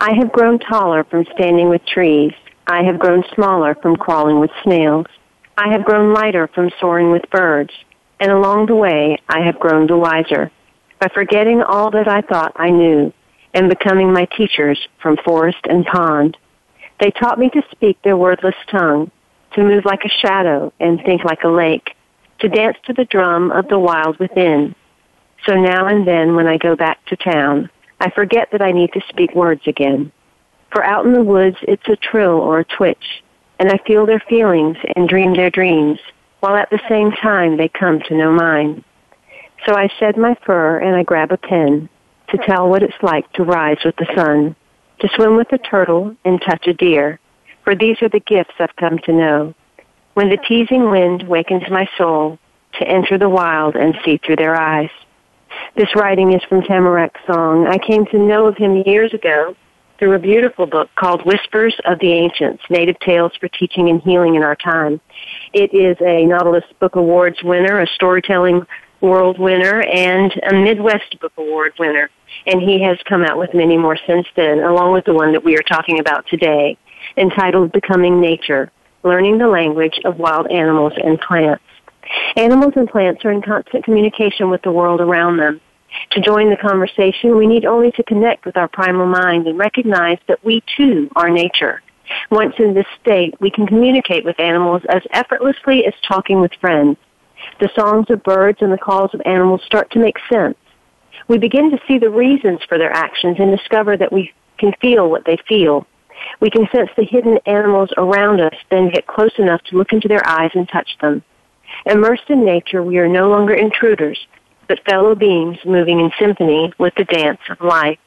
[0.00, 2.32] I have grown taller from standing with trees.
[2.66, 5.06] I have grown smaller from crawling with snails.
[5.56, 7.72] I have grown lighter from soaring with birds,
[8.20, 10.50] and along the way I have grown the wiser
[11.00, 13.12] by forgetting all that I thought I knew
[13.54, 16.36] and becoming my teachers from forest and pond.
[17.00, 19.10] They taught me to speak their wordless tongue,
[19.52, 21.94] to move like a shadow and think like a lake,
[22.40, 24.74] to dance to the drum of the wild within.
[25.46, 28.92] So now and then when I go back to town, I forget that I need
[28.92, 30.12] to speak words again.
[30.70, 33.22] For out in the woods it's a trill or a twitch,
[33.58, 35.98] and I feel their feelings and dream their dreams,
[36.40, 38.84] while at the same time they come to know mine.
[39.64, 41.88] So I shed my fur and I grab a pen
[42.28, 44.54] to tell what it's like to rise with the sun,
[45.00, 47.18] to swim with a turtle and touch a deer,
[47.64, 49.54] for these are the gifts I've come to know.
[50.14, 52.38] When the teasing wind wakens my soul
[52.78, 54.90] to enter the wild and see through their eyes.
[55.76, 57.66] This writing is from Tamarack Song.
[57.66, 59.54] I came to know of him years ago
[59.98, 64.36] through a beautiful book called Whispers of the Ancients, Native Tales for Teaching and Healing
[64.36, 65.02] in Our Time.
[65.52, 68.62] It is a Nautilus Book Awards winner, a storytelling
[69.02, 72.08] world winner, and a Midwest Book Award winner.
[72.46, 75.44] And he has come out with many more since then, along with the one that
[75.44, 76.78] we are talking about today,
[77.18, 81.62] entitled Becoming Nature, Learning the Language of Wild Animals and Plants.
[82.36, 85.60] Animals and plants are in constant communication with the world around them.
[86.12, 90.18] To join the conversation, we need only to connect with our primal mind and recognize
[90.28, 91.82] that we too are nature.
[92.30, 96.96] Once in this state, we can communicate with animals as effortlessly as talking with friends.
[97.60, 100.56] The songs of birds and the calls of animals start to make sense.
[101.28, 105.10] We begin to see the reasons for their actions and discover that we can feel
[105.10, 105.86] what they feel.
[106.40, 110.08] We can sense the hidden animals around us, then get close enough to look into
[110.08, 111.22] their eyes and touch them.
[111.84, 114.18] Immersed in nature, we are no longer intruders,
[114.68, 117.98] but fellow beings moving in symphony with the dance of life.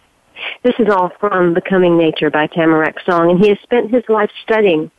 [0.64, 4.32] This is all from Becoming Nature by Tamarack Song, and he has spent his life
[4.44, 4.90] studying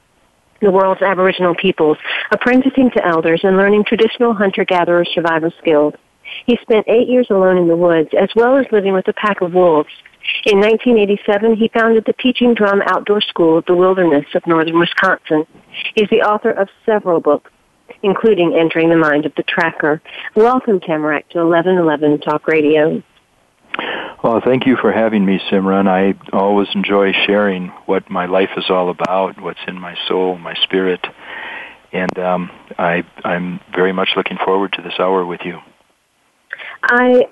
[0.60, 1.96] the world's Aboriginal peoples,
[2.30, 5.94] apprenticing to elders, and learning traditional hunter-gatherer survival skills.
[6.46, 9.40] He spent eight years alone in the woods, as well as living with a pack
[9.40, 9.88] of wolves.
[10.44, 15.46] In 1987, he founded the Teaching Drum Outdoor School of the Wilderness of northern Wisconsin.
[15.94, 17.50] He's the author of several books,
[18.02, 20.00] including Entering the Mind of the Tracker.
[20.34, 23.02] Welcome, Tamarack, to 1111 Talk Radio.
[24.22, 25.88] Well, thank you for having me, Simran.
[25.88, 30.54] I always enjoy sharing what my life is all about, what's in my soul, my
[30.62, 31.00] spirit,
[31.92, 35.58] and um, I, I'm very much looking forward to this hour with you.
[36.82, 37.28] I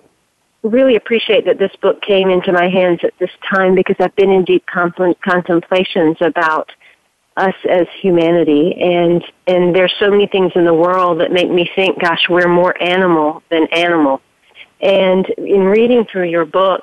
[0.63, 4.31] really appreciate that this book came into my hands at this time because I've been
[4.31, 6.71] in deep contemplations about
[7.39, 8.75] us as humanity.
[8.81, 12.49] And and there's so many things in the world that make me think gosh we're
[12.49, 14.21] more animal than animal.
[14.81, 16.83] And in reading through your book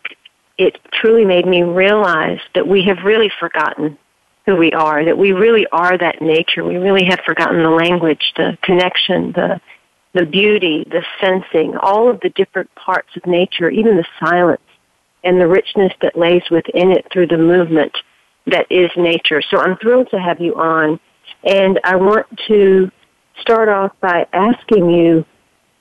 [0.57, 3.97] it truly made me realize that we have really forgotten
[4.45, 6.63] who we are that we really are that nature.
[6.63, 9.59] We really have forgotten the language the connection the
[10.13, 14.61] the beauty the sensing all of the different parts of nature even the silence
[15.23, 17.91] and the richness that lays within it through the movement
[18.47, 19.41] that is nature.
[19.41, 21.00] So I'm thrilled to have you on.
[21.44, 22.91] And I want to
[23.41, 25.25] start off by asking you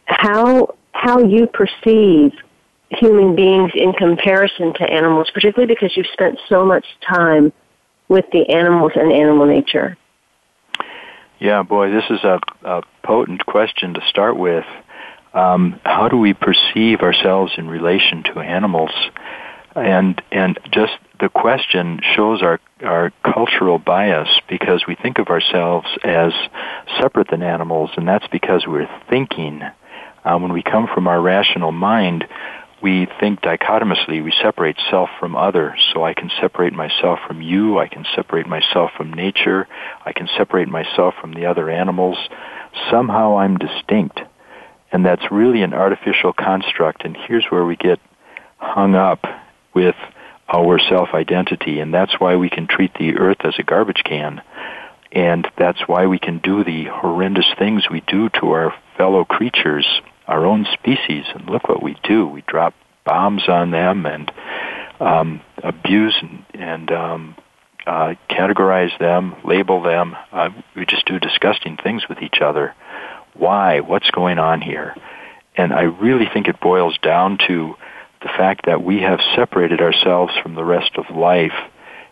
[0.07, 2.33] how, how you perceive
[2.91, 7.53] human beings in comparison to animals, particularly because you've spent so much time
[8.09, 9.97] with the animals and animal nature.
[11.39, 14.65] Yeah, boy, this is a, a potent question to start with.
[15.33, 18.93] Um, how do we perceive ourselves in relation to animals?
[19.75, 25.87] And and just the question shows our, our cultural bias because we think of ourselves
[26.03, 26.33] as
[27.01, 29.63] separate than animals, and that's because we're thinking.
[30.25, 32.27] Uh, when we come from our rational mind,
[32.83, 34.21] we think dichotomously.
[34.21, 35.77] We separate self from other.
[35.93, 37.79] So I can separate myself from you.
[37.79, 39.67] I can separate myself from nature.
[40.05, 42.19] I can separate myself from the other animals.
[42.91, 44.21] Somehow I'm distinct.
[44.93, 47.05] And that's really an artificial construct.
[47.05, 48.01] And here's where we get
[48.59, 49.25] hung up
[49.75, 49.97] with
[50.49, 54.43] our self-identity, and that's why we can treat the earth as a garbage can.
[55.13, 59.87] And that's why we can do the horrendous things we do to our fellow creatures,
[60.27, 61.25] our own species.
[61.35, 62.27] And look what we do.
[62.27, 62.75] We drop
[63.05, 64.31] bombs on them and
[65.01, 67.37] um, abuse and, and um,
[67.87, 70.17] uh, categorize them, label them.
[70.33, 72.75] Uh, we just do disgusting things with each other.
[73.35, 73.81] Why?
[73.81, 74.97] What's going on here?
[75.57, 77.77] And I really think it boils down to
[78.25, 81.53] the fact that we have separated ourselves from the rest of life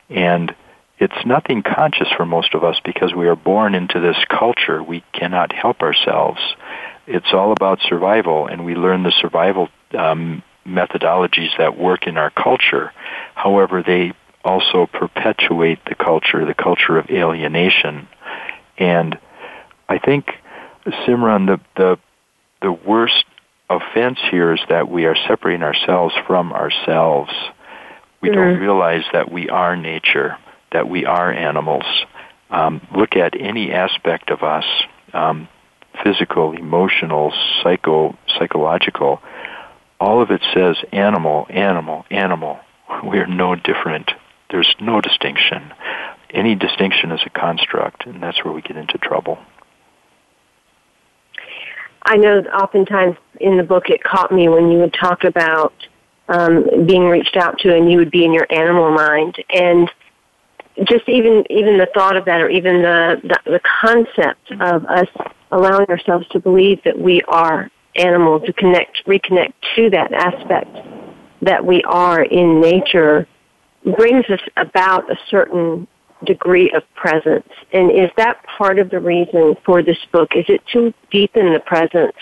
[0.09, 0.55] and
[0.99, 4.81] it's nothing conscious for most of us because we are born into this culture.
[4.81, 6.39] We cannot help ourselves.
[7.09, 9.69] It's all about survival, and we learn the survival
[9.99, 12.93] um, methodologies that work in our culture.
[13.35, 14.13] However, they
[14.45, 18.07] also perpetuate the culture, the culture of alienation.
[18.79, 19.19] And
[19.89, 20.27] I think,
[20.87, 21.99] Simran, the, the,
[22.61, 23.25] the worst
[23.77, 27.31] offense here is that we are separating ourselves from ourselves.
[28.21, 28.39] We mm-hmm.
[28.39, 30.37] don't realize that we are nature
[30.73, 31.85] that we are animals.
[32.51, 34.65] Um, look at any aspect of us,
[35.13, 35.49] um,
[36.03, 37.33] physical, emotional,
[37.63, 39.21] psycho, psychological.
[40.01, 42.61] All of it says animal, animal, animal.
[43.05, 44.11] We're no different.
[44.51, 45.73] There's no distinction.
[46.31, 49.39] Any distinction is a construct, and that's where we get into trouble.
[52.05, 55.73] I know oftentimes in the book it caught me when you would talk about
[56.29, 59.37] um, being reached out to and you would be in your animal mind.
[59.51, 59.91] And
[60.85, 65.09] just even even the thought of that, or even the, the the concept of us
[65.51, 70.75] allowing ourselves to believe that we are animals, to connect, reconnect to that aspect
[71.43, 73.27] that we are in nature,
[73.97, 75.87] brings us about a certain
[76.25, 77.49] degree of presence.
[77.73, 80.31] And is that part of the reason for this book?
[80.35, 82.17] Is it to deepen the presence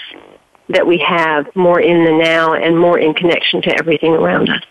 [0.69, 4.63] that we have more in the now and more in connection to everything around us?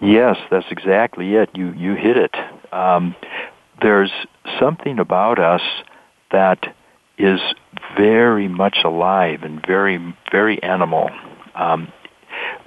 [0.00, 1.50] Yes, that's exactly it.
[1.54, 2.34] You you hit it.
[2.72, 3.14] Um,
[3.80, 4.12] there's
[4.58, 5.62] something about us
[6.32, 6.74] that
[7.18, 7.40] is
[7.96, 11.10] very much alive and very very animal.
[11.54, 11.92] Um,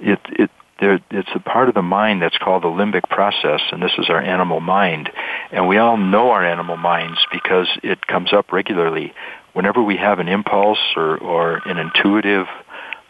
[0.00, 3.82] it it there, it's a part of the mind that's called the limbic process, and
[3.82, 5.10] this is our animal mind.
[5.52, 9.12] And we all know our animal minds because it comes up regularly.
[9.52, 12.46] Whenever we have an impulse or, or an intuitive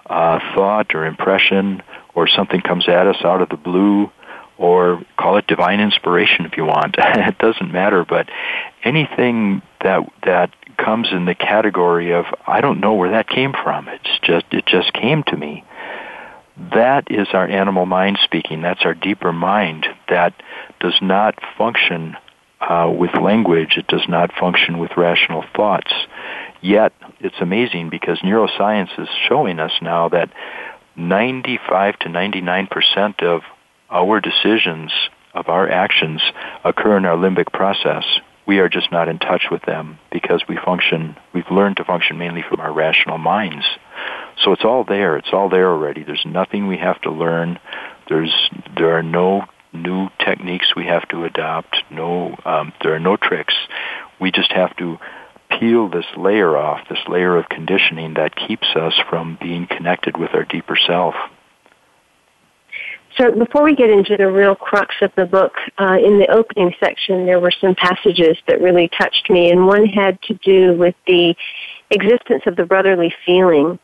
[0.07, 1.83] uh, thought or impression
[2.15, 4.11] or something comes at us out of the blue,
[4.59, 6.97] or call it divine inspiration if you want.
[6.99, 8.29] it doesn't matter, but
[8.85, 13.89] anything that that comes in the category of I don't know where that came from.
[13.89, 15.65] It's just it just came to me.
[16.75, 18.61] That is our animal mind speaking.
[18.61, 20.35] That's our deeper mind that
[20.79, 22.17] does not function
[22.61, 23.77] uh, with language.
[23.79, 25.93] It does not function with rational thoughts.
[26.61, 30.31] Yet it's amazing because neuroscience is showing us now that
[30.97, 33.41] 95 to 99 percent of
[33.91, 34.93] our decisions
[35.33, 36.21] of our actions
[36.65, 38.05] occur in our limbic process.
[38.47, 42.19] We are just not in touch with them because we function, we've learned to function
[42.19, 43.65] mainly from our rational minds.
[44.43, 45.17] So it's all there.
[45.17, 46.03] It's all there already.
[46.03, 47.59] There's nothing we have to learn.
[48.09, 48.33] There's,
[48.77, 51.77] there are no new techniques we have to adopt.
[51.91, 53.55] No, um, there are no tricks.
[54.21, 54.99] We just have to
[55.51, 60.31] peel this layer off, this layer of conditioning that keeps us from being connected with
[60.35, 61.15] our deeper self.
[63.21, 66.73] So before we get into the real crux of the book, uh, in the opening
[66.81, 70.95] section there were some passages that really touched me, and one had to do with
[71.07, 71.35] the
[71.91, 73.79] existence of the brotherly feeling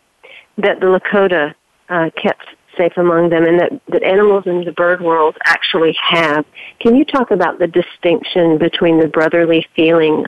[0.57, 1.55] that the Lakota
[1.91, 2.47] uh, kept
[2.79, 6.47] safe among them, and that, that animals in the bird world actually have.
[6.81, 10.25] Can you talk about the distinction between the brotherly feeling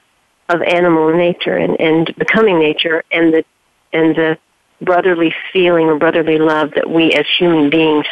[0.51, 3.45] of animal nature and, and becoming nature, and the
[3.95, 4.39] and the
[4.83, 8.07] brotherly feeling or brotherly love that we as human beings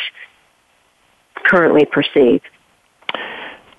[1.47, 2.43] currently perceive.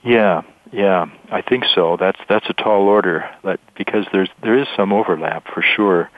[0.03, 1.97] Yeah, yeah, I think so.
[1.99, 6.09] That's that's a tall order, but because there's there is some overlap for sure.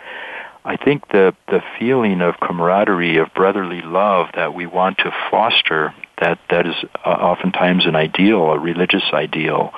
[0.65, 5.93] I think the the feeling of camaraderie, of brotherly love that we want to foster,
[6.19, 6.75] that that is
[7.05, 9.71] uh, oftentimes an ideal, a religious ideal,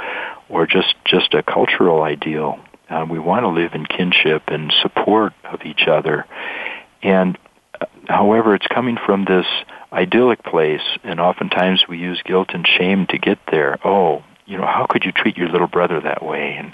[0.50, 2.60] or just just a cultural ideal.
[2.90, 6.26] Uh, we want to live in kinship and support of each other,
[7.04, 7.38] and
[7.80, 9.46] uh, however, it's coming from this
[9.92, 13.78] idyllic place, and oftentimes we use guilt and shame to get there.
[13.84, 16.56] Oh, you know, how could you treat your little brother that way?
[16.58, 16.74] And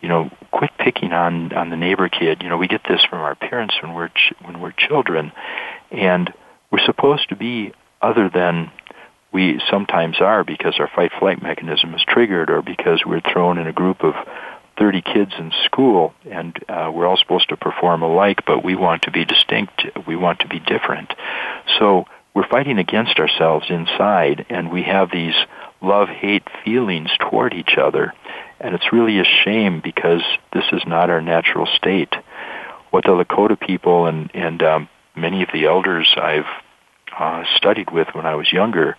[0.00, 2.42] you know, quit picking on on the neighbor kid.
[2.42, 5.32] You know, we get this from our parents when we're ch- when we're children,
[5.90, 6.32] and
[6.70, 8.70] we're supposed to be other than
[9.32, 13.66] we sometimes are because our fight flight mechanism is triggered, or because we're thrown in
[13.66, 14.14] a group of
[14.78, 19.02] 30 kids in school and uh, we're all supposed to perform alike, but we want
[19.02, 19.84] to be distinct.
[20.06, 21.12] We want to be different.
[21.78, 25.34] So we're fighting against ourselves inside and we have these
[25.82, 28.12] love-hate feelings toward each other.
[28.60, 30.22] And it's really a shame because
[30.52, 32.14] this is not our natural state.
[32.90, 36.46] What the Lakota people and, and um, many of the elders I've
[37.18, 38.96] uh, studied with when I was younger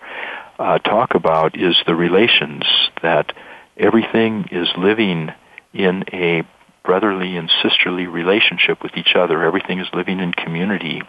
[0.58, 2.64] uh, talk about is the relations
[3.02, 3.32] that
[3.76, 5.30] everything is living
[5.72, 6.42] in a
[6.84, 9.42] brotherly and sisterly relationship with each other.
[9.44, 11.02] Everything is living in community.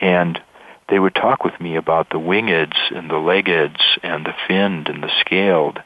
[0.00, 0.40] And
[0.88, 5.02] they would talk with me about the wingeds and the leggeds and the finned and
[5.02, 5.78] the scaled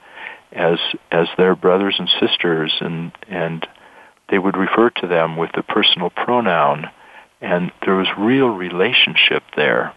[0.52, 0.78] as
[1.10, 3.66] as their brothers and sisters and and
[4.30, 6.86] they would refer to them with the personal pronoun
[7.40, 9.94] and there was real relationship there.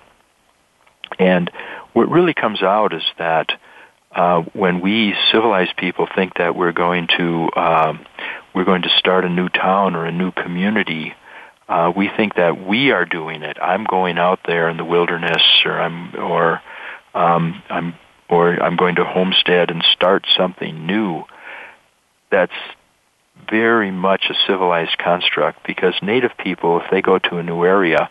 [1.19, 1.49] And
[1.93, 3.51] what really comes out is that
[4.15, 7.93] uh, when we civilized people think that we're going to uh,
[8.53, 11.13] we're going to start a new town or a new community,
[11.71, 13.57] uh, we think that we are doing it.
[13.61, 16.61] I'm going out there in the wilderness, or I'm or
[17.13, 17.93] um, I'm
[18.29, 21.23] or I'm going to homestead and start something new.
[22.29, 22.51] That's
[23.49, 28.09] very much a civilized construct because native people, if they go to a new area,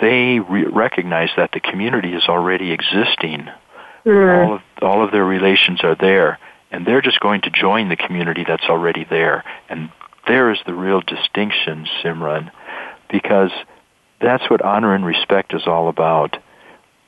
[0.00, 3.48] they re- recognize that the community is already existing
[4.04, 4.46] Mm.
[4.46, 6.38] All of all of their relations are there,
[6.70, 9.44] and they're just going to join the community that's already there.
[9.68, 9.90] And
[10.26, 12.50] there is the real distinction, Simran,
[13.10, 13.50] because
[14.20, 16.36] that's what honor and respect is all about.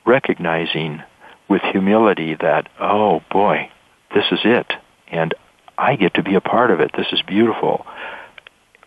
[0.05, 1.03] Recognizing
[1.49, 3.69] with humility that, oh boy,
[4.13, 4.71] this is it,
[5.11, 5.33] and
[5.77, 6.91] I get to be a part of it.
[6.95, 7.85] This is beautiful.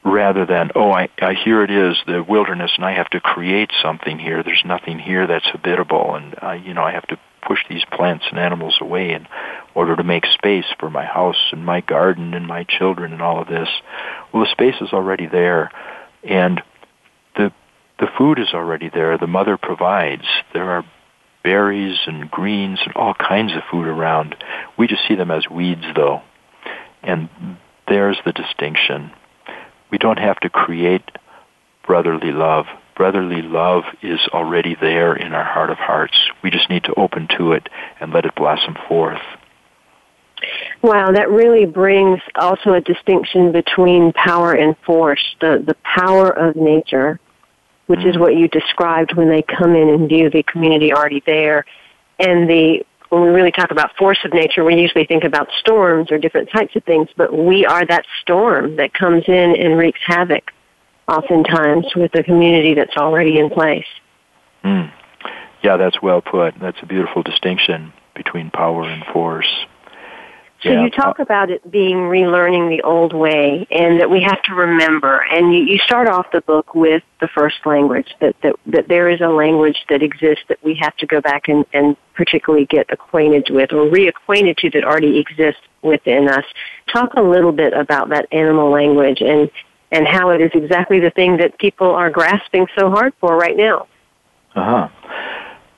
[0.02, 3.70] Rather than, oh, I, I here it is, the wilderness, and I have to create
[3.82, 4.42] something here.
[4.42, 8.24] There's nothing here that's habitable, and uh, you know I have to push these plants
[8.30, 9.26] and animals away in
[9.74, 13.40] order to make space for my house and my garden and my children and all
[13.40, 13.68] of this.
[14.32, 15.70] Well, the space is already there,
[16.22, 16.62] and
[17.36, 17.52] the
[17.98, 19.18] the food is already there.
[19.18, 20.24] The mother provides.
[20.52, 20.84] There are
[21.42, 24.36] berries and greens and all kinds of food around.
[24.78, 26.22] We just see them as weeds, though,
[27.02, 27.28] and
[27.88, 29.10] there's the distinction.
[29.90, 31.10] We don't have to create
[31.86, 32.66] brotherly love
[33.00, 36.18] brotherly love is already there in our heart of hearts.
[36.42, 37.66] We just need to open to it
[37.98, 39.22] and let it blossom forth.
[40.82, 46.56] Wow, that really brings also a distinction between power and force, the, the power of
[46.56, 47.18] nature,
[47.86, 51.22] which mm is what you described when they come in and view the community already
[51.24, 51.64] there,
[52.18, 56.12] and the when we really talk about force of nature, we usually think about storms
[56.12, 59.98] or different types of things, but we are that storm that comes in and wreaks
[60.06, 60.52] havoc
[61.10, 63.86] oftentimes with a community that's already in place.
[64.64, 64.92] Mm.
[65.62, 66.54] Yeah, that's well put.
[66.60, 69.48] That's a beautiful distinction between power and force.
[70.62, 70.84] So yeah.
[70.84, 75.24] you talk about it being relearning the old way and that we have to remember
[75.30, 79.08] and you, you start off the book with the first language, that, that, that there
[79.08, 82.92] is a language that exists that we have to go back and, and particularly get
[82.92, 86.44] acquainted with or reacquainted to that already exists within us.
[86.92, 89.50] Talk a little bit about that animal language and
[89.90, 93.56] and how it is exactly the thing that people are grasping so hard for right
[93.56, 93.86] now.
[94.54, 94.88] Uh huh.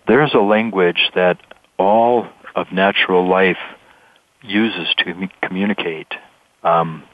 [0.07, 1.39] There's a language that
[1.79, 3.59] all of natural life
[4.43, 6.13] uses to communicate.
[6.63, 7.05] Um,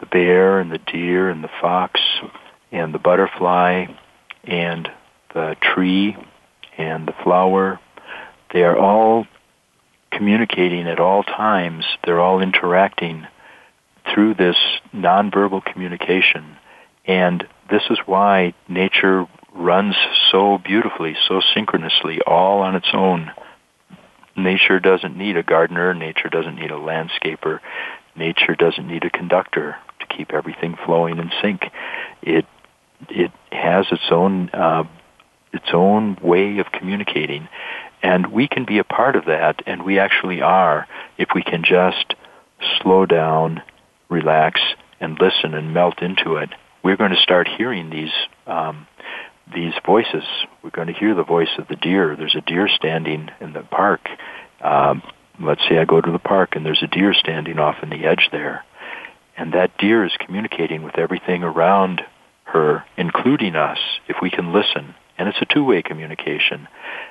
[0.00, 2.00] the bear and the deer and the fox
[2.72, 3.86] and the butterfly
[4.44, 4.90] and
[5.34, 6.16] the tree
[6.76, 7.78] and the flower,
[8.52, 9.26] they are all
[10.10, 11.84] communicating at all times.
[12.04, 13.26] They're all interacting
[14.12, 14.56] through this
[14.94, 16.56] nonverbal communication.
[17.04, 19.94] And this is why nature runs
[20.30, 23.30] so beautifully, so synchronously, all on its own.
[24.36, 25.92] Nature doesn't need a gardener.
[25.92, 27.60] Nature doesn't need a landscaper.
[28.16, 31.62] Nature doesn't need a conductor to keep everything flowing in sync.
[32.22, 32.46] It
[33.08, 34.84] it has its own uh,
[35.52, 37.48] its own way of communicating,
[38.02, 40.86] and we can be a part of that, and we actually are
[41.18, 42.14] if we can just
[42.80, 43.62] slow down
[44.12, 44.60] relax,
[45.00, 46.50] and listen and melt into it,
[46.84, 48.12] we're going to start hearing these
[48.46, 48.86] um,
[49.52, 50.24] these voices.
[50.62, 52.14] We're going to hear the voice of the deer.
[52.16, 54.08] There's a deer standing in the park.
[54.60, 55.02] Um,
[55.40, 58.04] let's say I go to the park and there's a deer standing off in the
[58.04, 58.64] edge there,
[59.36, 62.02] and that deer is communicating with everything around
[62.44, 63.78] her, including us,
[64.08, 64.94] if we can listen.
[65.18, 66.66] And it's a two-way communication.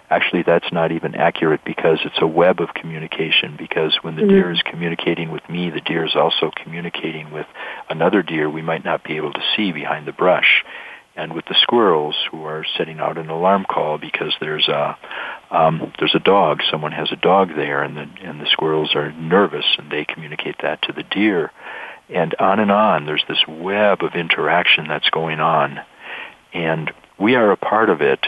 [0.10, 4.32] Actually, that's not even accurate because it's a web of communication because when the mm-hmm.
[4.32, 7.46] deer is communicating with me, the deer is also communicating with
[7.90, 10.64] another deer we might not be able to see behind the brush.
[11.16, 14.98] And with the squirrels who are setting out an alarm call because there's a
[15.52, 19.12] um, there's a dog, someone has a dog there, and the and the squirrels are
[19.12, 21.52] nervous, and they communicate that to the deer,
[22.10, 23.06] and on and on.
[23.06, 25.82] There's this web of interaction that's going on,
[26.54, 26.92] and
[27.22, 28.26] we are a part of it,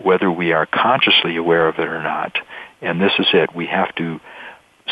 [0.00, 2.36] whether we are consciously aware of it or not.
[2.80, 3.54] And this is it.
[3.54, 4.20] We have to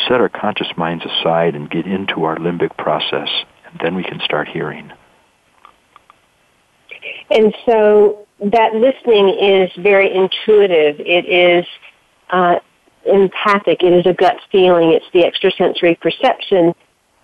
[0.08, 3.28] set our conscious minds aside and get into our limbic process,
[3.66, 4.92] and then we can start hearing.
[7.30, 11.00] And so that listening is very intuitive.
[11.00, 11.66] It is
[12.30, 12.56] uh,
[13.06, 13.82] empathic.
[13.82, 14.90] It is a gut feeling.
[14.92, 16.74] It's the extrasensory perception,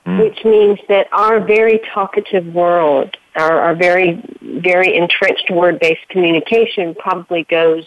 [0.06, 0.18] mm.
[0.20, 7.44] which means that our very talkative world, our, our very, very entrenched word-based communication probably
[7.44, 7.84] goes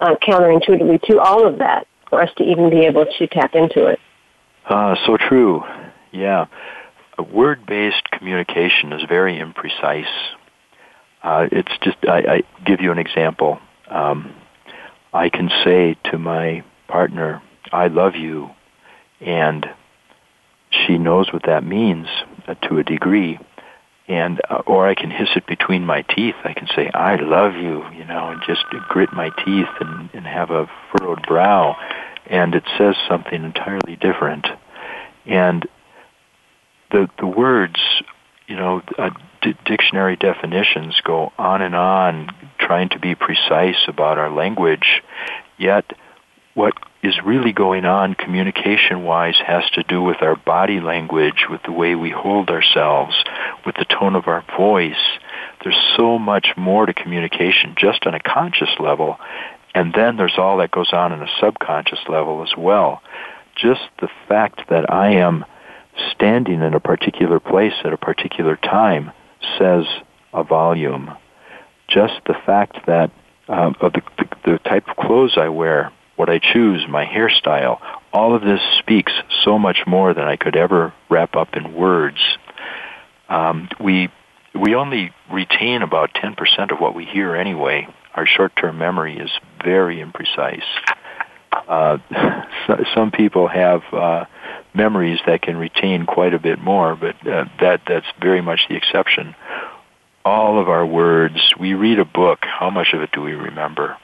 [0.00, 3.86] uh, counterintuitively to all of that for us to even be able to tap into
[3.86, 3.98] it.
[4.66, 5.62] Uh, so true.
[6.12, 6.46] Yeah.
[7.18, 10.12] Word-based communication is very imprecise.
[11.22, 13.58] Uh, it's just, I, I give you an example.
[13.88, 14.34] Um,
[15.12, 18.50] I can say to my partner, I love you,
[19.20, 19.66] and
[20.70, 22.06] she knows what that means
[22.46, 23.38] uh, to a degree,
[24.08, 26.36] and uh, or I can hiss it between my teeth.
[26.44, 30.26] I can say, I love you, you know, and just grit my teeth and, and
[30.26, 31.76] have a furrowed brow,
[32.26, 34.46] and it says something entirely different.
[35.24, 35.66] And
[36.90, 37.80] the the words,
[38.46, 39.10] you know, uh,
[39.42, 45.02] d- dictionary definitions go on and on, trying to be precise about our language.
[45.58, 45.84] Yet,
[46.54, 46.74] what
[47.06, 51.72] is really going on communication wise has to do with our body language, with the
[51.72, 53.14] way we hold ourselves,
[53.64, 54.94] with the tone of our voice.
[55.62, 59.18] There's so much more to communication just on a conscious level.
[59.74, 63.02] And then there's all that goes on in a subconscious level as well.
[63.54, 65.44] Just the fact that I am
[66.12, 69.12] standing in a particular place at a particular time
[69.58, 69.84] says
[70.32, 71.10] a volume.
[71.88, 73.10] Just the fact that
[73.48, 77.78] um, of the, the, the type of clothes I wear, what I choose, my hairstyle,
[78.12, 79.12] all of this speaks
[79.44, 82.18] so much more than I could ever wrap up in words.
[83.28, 84.08] Um, we
[84.54, 87.86] we only retain about 10% of what we hear anyway.
[88.14, 89.30] Our short-term memory is
[89.62, 90.64] very imprecise.
[91.52, 91.98] Uh,
[92.66, 94.24] so, some people have uh,
[94.74, 98.76] memories that can retain quite a bit more, but uh, that that's very much the
[98.76, 99.34] exception.
[100.24, 102.40] All of our words, we read a book.
[102.42, 103.96] How much of it do we remember?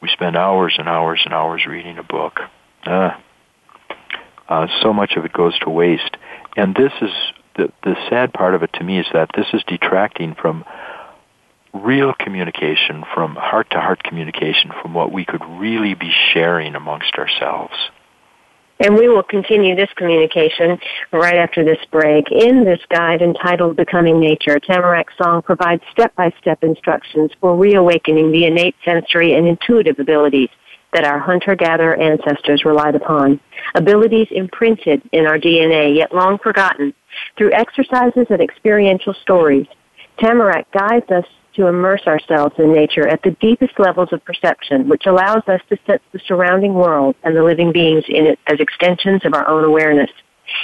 [0.00, 2.40] We spend hours and hours and hours reading a book.
[2.84, 3.10] Uh,
[4.48, 6.16] uh, so much of it goes to waste.
[6.56, 7.10] And this is
[7.56, 10.64] the, the sad part of it to me is that this is detracting from
[11.72, 17.14] real communication, from heart to heart communication, from what we could really be sharing amongst
[17.16, 17.74] ourselves.
[18.80, 20.78] And we will continue this communication
[21.12, 22.30] right after this break.
[22.32, 28.74] In this guide entitled Becoming Nature, Tamarack Song provides step-by-step instructions for reawakening the innate
[28.84, 30.48] sensory and intuitive abilities
[30.92, 33.40] that our hunter-gatherer ancestors relied upon.
[33.74, 36.94] Abilities imprinted in our DNA, yet long forgotten.
[37.36, 39.66] Through exercises and experiential stories,
[40.18, 45.06] Tamarack guides us to immerse ourselves in nature at the deepest levels of perception, which
[45.06, 49.24] allows us to sense the surrounding world and the living beings in it as extensions
[49.24, 50.10] of our own awareness.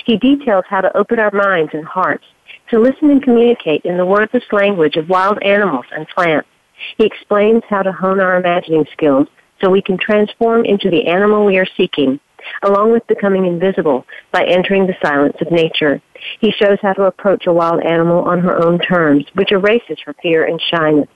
[0.05, 2.25] He details how to open our minds and hearts
[2.71, 6.49] to listen and communicate in the wordless language of wild animals and plants.
[6.97, 9.29] He explains how to hone our imagining skills
[9.61, 12.21] so we can transform into the animal we are seeking
[12.63, 16.01] along with becoming invisible by entering the silence of nature.
[16.41, 20.15] He shows how to approach a wild animal on her own terms, which erases her
[20.23, 21.09] fear and shyness.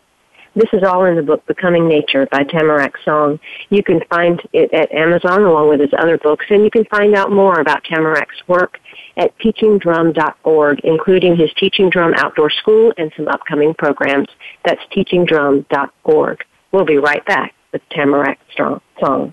[0.57, 3.41] This is all in the book Becoming Nature by Tamarack Song.
[3.71, 7.15] You can find it at Amazon along with his other books, and you can find
[7.17, 8.79] out more about Tamarack's work
[9.17, 14.29] at teachingdrum.org, including his Teaching Drum Outdoor School and some upcoming programs.
[14.65, 16.45] That's teachingdrum.org.
[16.71, 19.33] We'll be right back with Tamarack Song.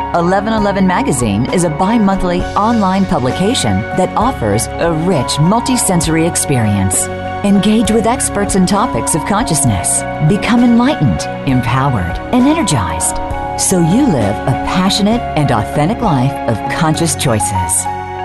[0.13, 7.05] 1111 Magazine is a bi monthly online publication that offers a rich multisensory experience.
[7.45, 10.01] Engage with experts and topics of consciousness.
[10.27, 13.15] Become enlightened, empowered, and energized
[13.57, 17.71] so you live a passionate and authentic life of conscious choices.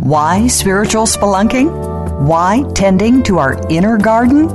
[0.00, 1.70] Why spiritual spelunking?
[2.26, 4.48] Why tending to our inner garden?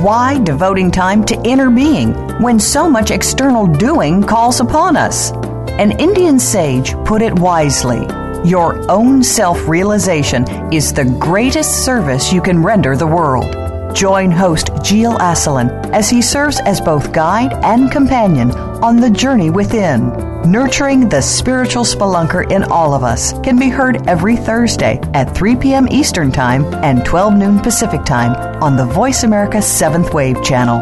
[0.00, 5.30] Why devoting time to inner being when so much external doing calls upon us?
[5.78, 8.06] An Indian sage put it wisely
[8.44, 13.54] Your own self realization is the greatest service you can render the world.
[13.98, 19.50] Join host Gilles Asselin as he serves as both guide and companion on the journey
[19.50, 20.10] within.
[20.48, 25.56] Nurturing the spiritual spelunker in all of us can be heard every Thursday at 3
[25.56, 25.88] p.m.
[25.88, 30.78] Eastern Time and 12 noon Pacific Time on the Voice America 7th Wave channel.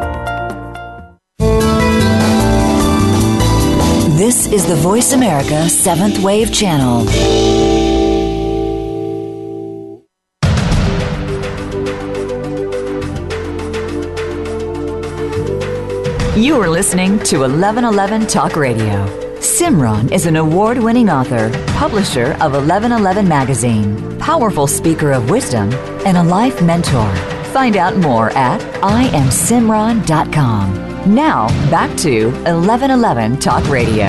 [4.18, 7.06] This is the Voice America 7th Wave channel.
[16.36, 19.06] You are listening to 1111 Talk Radio.
[19.38, 25.72] Simran is an award winning author, publisher of 1111 Magazine, powerful speaker of wisdom,
[26.04, 27.10] and a life mentor.
[27.54, 31.14] Find out more at IamSimran.com.
[31.14, 34.04] Now, back to 1111 Talk Radio.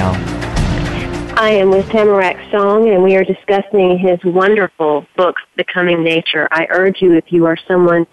[1.39, 6.49] I am with Tamarack Song, and we are discussing his wonderful book, Becoming Nature.
[6.51, 8.05] I urge you, if you are someone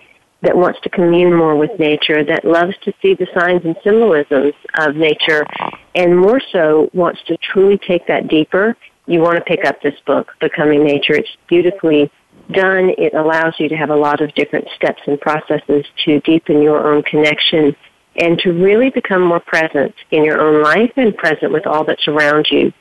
[0.44, 4.54] that wants to commune more with nature, that loves to see the signs and symbolisms
[4.78, 5.46] of nature,
[5.94, 8.76] and more so wants to truly take that deeper,
[9.06, 11.14] you want to pick up this book, Becoming Nature.
[11.14, 12.10] It's beautifully
[12.52, 12.90] done.
[12.96, 16.92] It allows you to have a lot of different steps and processes to deepen your
[16.92, 17.76] own connection
[18.16, 22.06] and to really become more present in your own life and present with all that's
[22.08, 22.72] around you.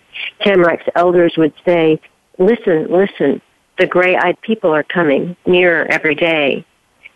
[0.42, 2.00] Tamarack's elders would say,
[2.38, 3.42] listen, listen,
[3.80, 6.66] the gray-eyed people are coming nearer every day.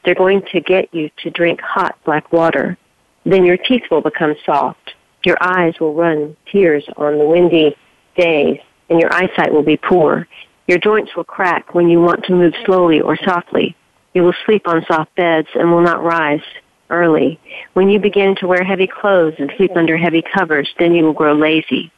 [0.07, 2.77] They're going to get you to drink hot black water.
[3.25, 4.93] Then your teeth will become soft.
[5.25, 7.75] Your eyes will run tears on the windy
[8.15, 8.57] days,
[8.89, 10.25] and your eyesight will be poor.
[10.65, 13.75] Your joints will crack when you want to move slowly or softly.
[14.13, 16.39] You will sleep on soft beds and will not rise
[16.89, 17.37] early.
[17.73, 21.11] When you begin to wear heavy clothes and sleep under heavy covers, then you will
[21.11, 21.91] grow lazy.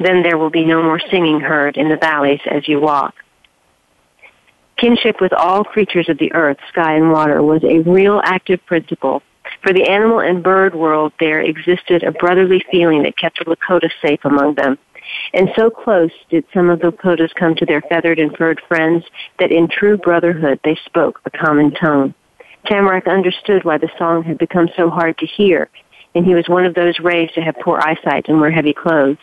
[0.00, 3.14] Then there will be no more singing heard in the valleys as you walk.
[4.84, 9.22] Kinship with all creatures of the earth, sky, and water was a real active principle.
[9.62, 13.88] For the animal and bird world, there existed a brotherly feeling that kept the Lakota
[14.02, 14.76] safe among them.
[15.32, 19.06] And so close did some of the Lakotas come to their feathered and furred friends
[19.38, 22.12] that in true brotherhood they spoke a common tongue.
[22.66, 25.70] Tamarack understood why the song had become so hard to hear,
[26.14, 29.16] and he was one of those raised to have poor eyesight and wear heavy clothes.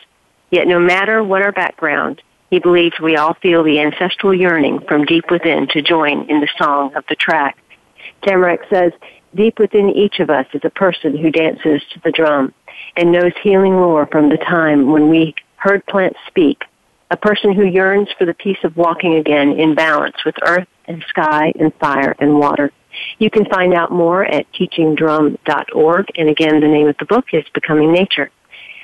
[0.50, 2.20] Yet no matter what our background,
[2.52, 6.48] he believed we all feel the ancestral yearning from deep within to join in the
[6.58, 7.56] song of the track.
[8.26, 8.92] Tamarack says,
[9.34, 12.52] deep within each of us is a person who dances to the drum
[12.94, 16.64] and knows healing lore from the time when we heard plants speak,
[17.10, 21.02] a person who yearns for the peace of walking again in balance with earth and
[21.08, 22.70] sky and fire and water.
[23.18, 27.44] You can find out more at teachingdrum.org, and again, the name of the book is
[27.54, 28.30] Becoming Nature.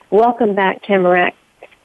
[0.09, 1.35] Welcome back, Tamarack.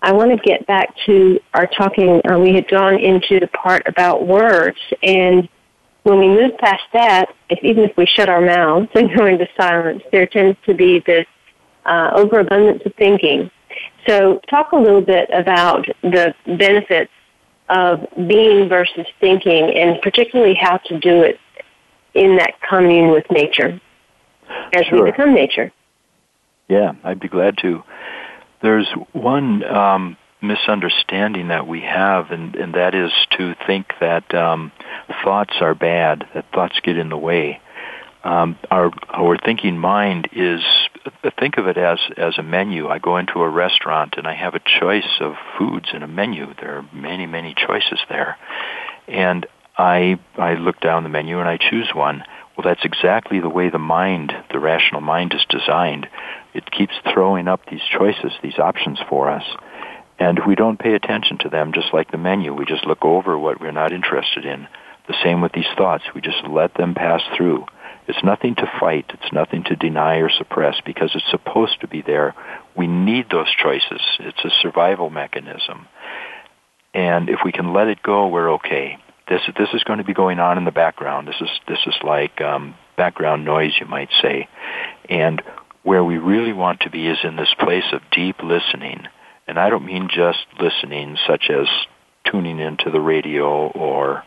[0.03, 2.21] I want to get back to our talking.
[2.29, 5.47] Uh, we had gone into the part about words, and
[6.03, 9.47] when we move past that, if, even if we shut our mouths and go into
[9.57, 11.25] silence, there tends to be this
[11.85, 13.49] uh, overabundance of thinking.
[14.05, 17.11] So, talk a little bit about the benefits
[17.69, 21.39] of being versus thinking, and particularly how to do it
[22.13, 23.79] in that commune with nature
[24.75, 25.05] as sure.
[25.05, 25.71] we become nature.
[26.67, 27.83] Yeah, I'd be glad to.
[28.63, 34.71] There's one um, misunderstanding that we have, and, and that is to think that um,
[35.23, 37.59] thoughts are bad, that thoughts get in the way.
[38.23, 40.61] Um, our our thinking mind is
[41.37, 42.87] think of it as as a menu.
[42.87, 46.53] I go into a restaurant and I have a choice of foods in a menu.
[46.57, 48.37] There are many many choices there,
[49.09, 49.45] and
[49.77, 52.23] I I look down the menu and I choose one.
[52.55, 56.07] Well, that's exactly the way the mind, the rational mind, is designed.
[56.53, 59.43] It keeps throwing up these choices, these options for us.
[60.19, 62.53] And we don't pay attention to them just like the menu.
[62.53, 64.67] We just look over what we're not interested in.
[65.07, 66.03] The same with these thoughts.
[66.13, 67.65] We just let them pass through.
[68.07, 69.05] It's nothing to fight.
[69.09, 72.35] It's nothing to deny or suppress because it's supposed to be there.
[72.75, 74.01] We need those choices.
[74.19, 75.87] It's a survival mechanism.
[76.93, 78.97] And if we can let it go, we're okay.
[79.27, 81.27] This this is going to be going on in the background.
[81.27, 84.47] This is this is like um, background noise, you might say.
[85.09, 85.41] And
[85.83, 89.03] where we really want to be is in this place of deep listening.
[89.47, 91.67] And I don't mean just listening, such as
[92.29, 94.23] tuning into the radio or,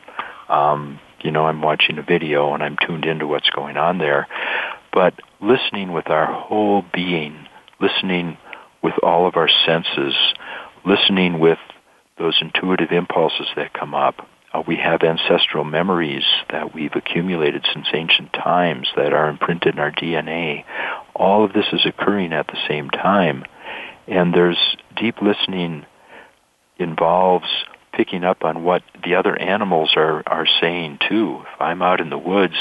[0.48, 4.28] um, you know, I'm watching a video and I'm tuned into what's going on there,
[4.92, 7.46] but listening with our whole being,
[7.80, 8.36] listening
[8.82, 10.14] with all of our senses,
[10.84, 11.58] listening with
[12.18, 14.28] those intuitive impulses that come up.
[14.56, 19.80] Uh, we have ancestral memories that we've accumulated since ancient times that are imprinted in
[19.80, 20.64] our DNA.
[21.14, 23.44] All of this is occurring at the same time.
[24.06, 24.58] And there's
[24.96, 25.84] deep listening
[26.78, 27.46] involves
[27.92, 31.42] picking up on what the other animals are, are saying too.
[31.42, 32.56] If I'm out in the woods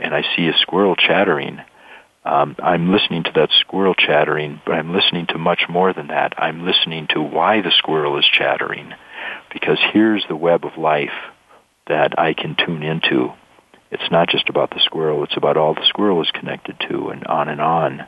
[0.00, 1.60] and I see a squirrel chattering,
[2.24, 6.34] um, I'm listening to that squirrel chattering, but I'm listening to much more than that.
[6.36, 8.92] I'm listening to why the squirrel is chattering,
[9.52, 11.14] because here's the web of life
[11.86, 13.32] that I can tune into.
[13.90, 17.26] It's not just about the squirrel, it's about all the squirrel is connected to, and
[17.26, 18.06] on and on.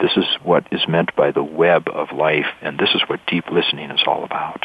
[0.00, 3.44] This is what is meant by the web of life, and this is what deep
[3.50, 4.64] listening is all about.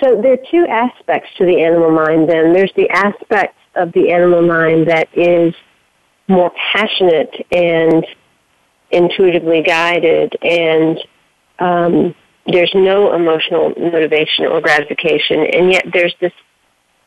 [0.00, 2.52] So there are two aspects to the animal mind then.
[2.52, 5.54] There's the aspect of the animal mind that is
[6.28, 8.06] more passionate and
[8.90, 10.98] intuitively guided and
[11.58, 12.14] um,
[12.46, 16.32] there's no emotional motivation or gratification and yet there's this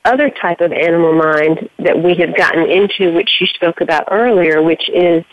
[0.05, 4.61] other type of animal mind that we have gotten into which you spoke about earlier
[4.61, 5.23] which is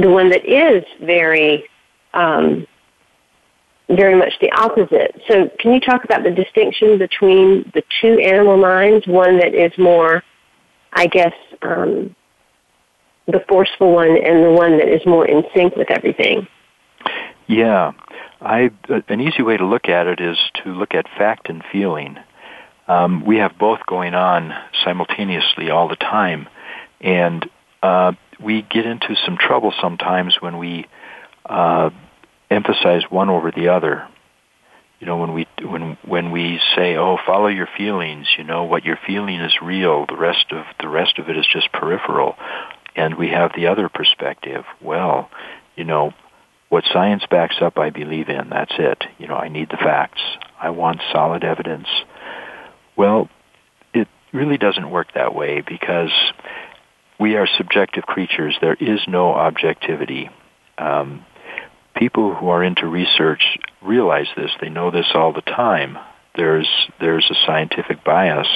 [0.00, 1.64] the one that is very
[2.12, 2.66] um,
[3.88, 5.20] very much the opposite.
[5.28, 9.72] So can you talk about the distinction between the two animal minds, one that is
[9.78, 10.22] more,
[10.92, 12.14] I guess, um,
[13.26, 16.46] the forceful one and the one that is more in sync with everything?
[17.46, 17.92] Yeah.
[18.44, 18.70] I,
[19.08, 22.18] an easy way to look at it is to look at fact and feeling.
[22.86, 24.52] Um, we have both going on
[24.84, 26.48] simultaneously all the time,
[27.00, 27.48] and
[27.82, 30.86] uh, we get into some trouble sometimes when we
[31.46, 31.88] uh,
[32.50, 34.06] emphasize one over the other.
[35.00, 38.84] You know, when we when when we say, "Oh, follow your feelings," you know, what
[38.84, 40.04] you're feeling is real.
[40.06, 42.36] The rest of the rest of it is just peripheral.
[42.96, 44.64] And we have the other perspective.
[44.80, 45.28] Well,
[45.74, 46.12] you know,
[46.74, 48.48] what science backs up, I believe in.
[48.50, 49.04] That's it.
[49.18, 50.20] You know, I need the facts.
[50.60, 51.86] I want solid evidence.
[52.96, 53.28] Well,
[53.92, 56.10] it really doesn't work that way because
[57.20, 58.56] we are subjective creatures.
[58.60, 60.30] There is no objectivity.
[60.76, 61.24] Um,
[61.94, 64.50] people who are into research realize this.
[64.60, 65.96] They know this all the time.
[66.34, 68.48] There's there's a scientific bias.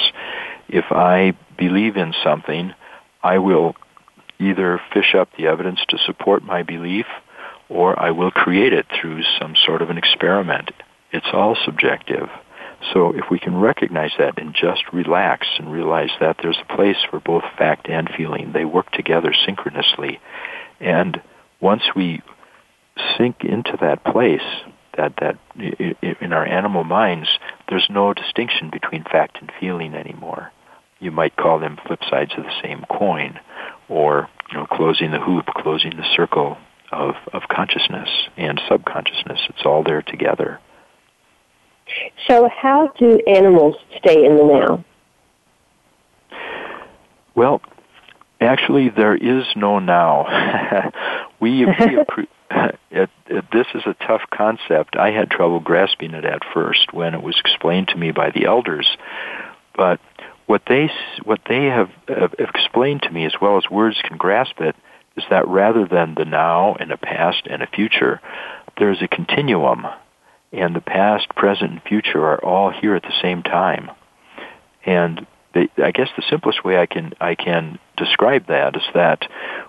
[0.67, 2.73] If I believe in something,
[3.23, 3.77] I will
[4.39, 7.05] either fish up the evidence to support my belief
[7.69, 10.71] or I will create it through some sort of an experiment.
[11.11, 12.29] It's all subjective.
[12.93, 16.97] So if we can recognize that and just relax and realize that there's a place
[17.09, 20.19] for both fact and feeling, they work together synchronously.
[20.79, 21.21] And
[21.59, 22.21] once we
[23.17, 24.41] sink into that place,
[24.97, 25.37] that, that
[26.21, 27.27] in our animal minds,
[27.69, 30.51] there's no distinction between fact and feeling anymore.
[30.99, 33.39] You might call them flip sides of the same coin,
[33.87, 36.57] or you know, closing the hoop, closing the circle
[36.91, 39.39] of, of consciousness and subconsciousness.
[39.49, 40.59] It's all there together.
[42.27, 44.85] So, how do animals stay in the now?
[47.33, 47.61] Well,
[48.39, 50.91] actually, there is no now.
[51.39, 51.73] we, we
[52.91, 54.95] it, it, this is a tough concept.
[54.97, 58.45] I had trouble grasping it at first when it was explained to me by the
[58.45, 58.87] elders,
[59.75, 59.99] but
[60.45, 60.89] what they
[61.23, 64.75] what they have, have explained to me, as well as words can grasp it,
[65.19, 68.21] is that rather than the now and a past and a future,
[68.77, 69.85] there is a continuum,
[70.51, 73.91] and the past, present, and future are all here at the same time.
[74.85, 79.27] And I guess the simplest way I can I can describe that is that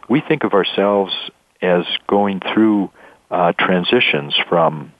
[0.08, 1.12] we think of ourselves
[1.60, 2.90] as going through
[3.30, 4.92] uh, transitions from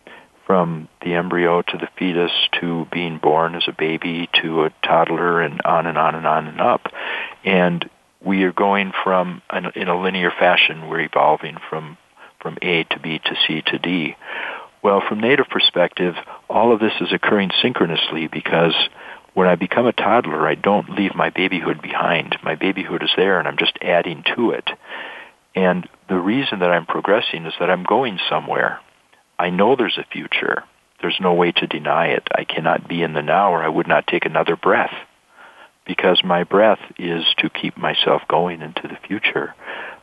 [0.46, 5.40] from the embryo to the fetus to being born as a baby to a toddler
[5.40, 6.92] and on and on and on and up.
[7.44, 7.88] And
[8.24, 10.88] we are going from an, in a linear fashion.
[10.88, 11.96] We're evolving from
[12.40, 14.16] from A to B to C to D.
[14.82, 16.14] Well, from native perspective,
[16.48, 18.74] all of this is occurring synchronously because
[19.34, 22.38] when I become a toddler, I don't leave my babyhood behind.
[22.42, 24.70] My babyhood is there and I'm just adding to it.
[25.54, 28.80] And the reason that I'm progressing is that I'm going somewhere.
[29.38, 30.64] I know there's a future.
[31.02, 32.26] There's no way to deny it.
[32.34, 34.94] I cannot be in the now or I would not take another breath
[35.90, 39.56] because my breath is to keep myself going into the future.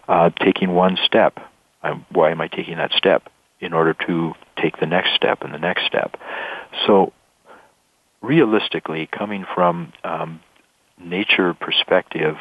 [0.05, 1.39] Uh, taking one step.
[1.81, 3.29] I'm, why am I taking that step?
[3.61, 6.19] In order to take the next step and the next step.
[6.85, 7.13] So,
[8.21, 10.41] realistically, coming from um,
[10.99, 12.35] nature perspective,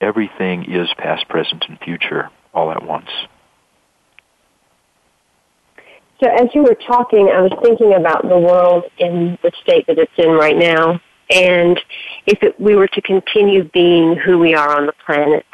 [0.00, 3.10] everything is past, present, and future all at once.
[6.22, 9.98] So as you were talking, I was thinking about the world in the state that
[9.98, 11.00] it's in right now.
[11.30, 11.80] And
[12.26, 15.46] if it, we were to continue being who we are on the planet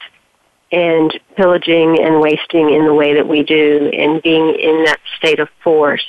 [0.72, 5.40] and pillaging and wasting in the way that we do and being in that state
[5.40, 6.04] of force,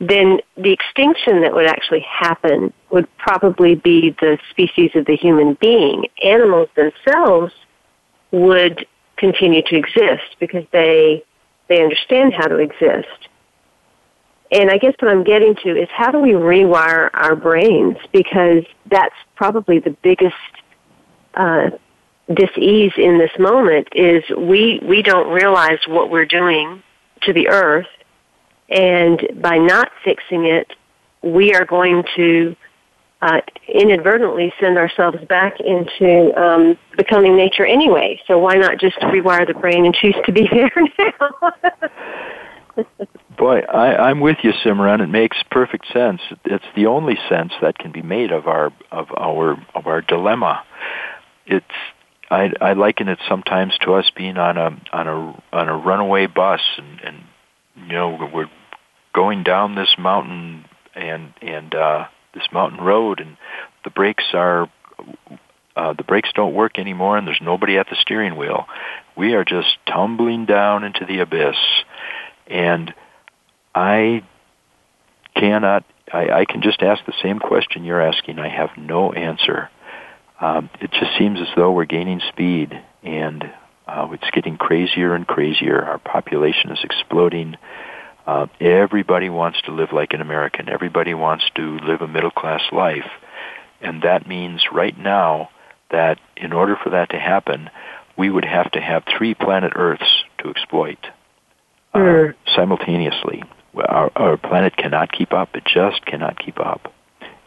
[0.00, 5.54] then the extinction that would actually happen would probably be the species of the human
[5.60, 6.06] being.
[6.22, 7.52] Animals themselves
[8.30, 11.24] would continue to exist because they
[11.68, 13.28] they understand how to exist.
[14.54, 17.96] And I guess what I'm getting to is how do we rewire our brains?
[18.12, 20.36] Because that's probably the biggest
[21.34, 21.70] uh,
[22.32, 26.84] dis-ease in this moment is we we don't realize what we're doing
[27.22, 27.88] to the earth,
[28.68, 30.72] and by not fixing it,
[31.20, 32.54] we are going to
[33.22, 38.20] uh, inadvertently send ourselves back into um, becoming nature anyway.
[38.28, 41.52] So why not just rewire the brain and choose to be there now?
[43.38, 45.00] Boy, I, I'm with you, Simran.
[45.00, 46.20] It makes perfect sense.
[46.44, 50.64] It's the only sense that can be made of our of our of our dilemma.
[51.46, 51.64] It's
[52.30, 56.26] I, I liken it sometimes to us being on a on a on a runaway
[56.26, 57.16] bus, and, and
[57.76, 58.50] you know we're
[59.14, 63.36] going down this mountain and and uh, this mountain road, and
[63.84, 64.68] the brakes are
[65.76, 68.66] uh, the brakes don't work anymore, and there's nobody at the steering wheel.
[69.16, 71.56] We are just tumbling down into the abyss,
[72.46, 72.94] and
[73.74, 74.22] I
[75.34, 75.84] cannot.
[76.12, 78.38] I, I can just ask the same question you're asking.
[78.38, 79.70] I have no answer.
[80.40, 83.50] Um, it just seems as though we're gaining speed, and
[83.86, 85.82] uh, it's getting crazier and crazier.
[85.82, 87.56] Our population is exploding.
[88.26, 90.68] Uh, everybody wants to live like an American.
[90.68, 93.10] Everybody wants to live a middle class life.
[93.80, 95.50] And that means right now
[95.90, 97.70] that in order for that to happen,
[98.16, 100.98] we would have to have three planet Earths to exploit
[101.94, 103.42] uh, simultaneously.
[103.74, 105.54] Our, our planet cannot keep up.
[105.54, 106.92] It just cannot keep up.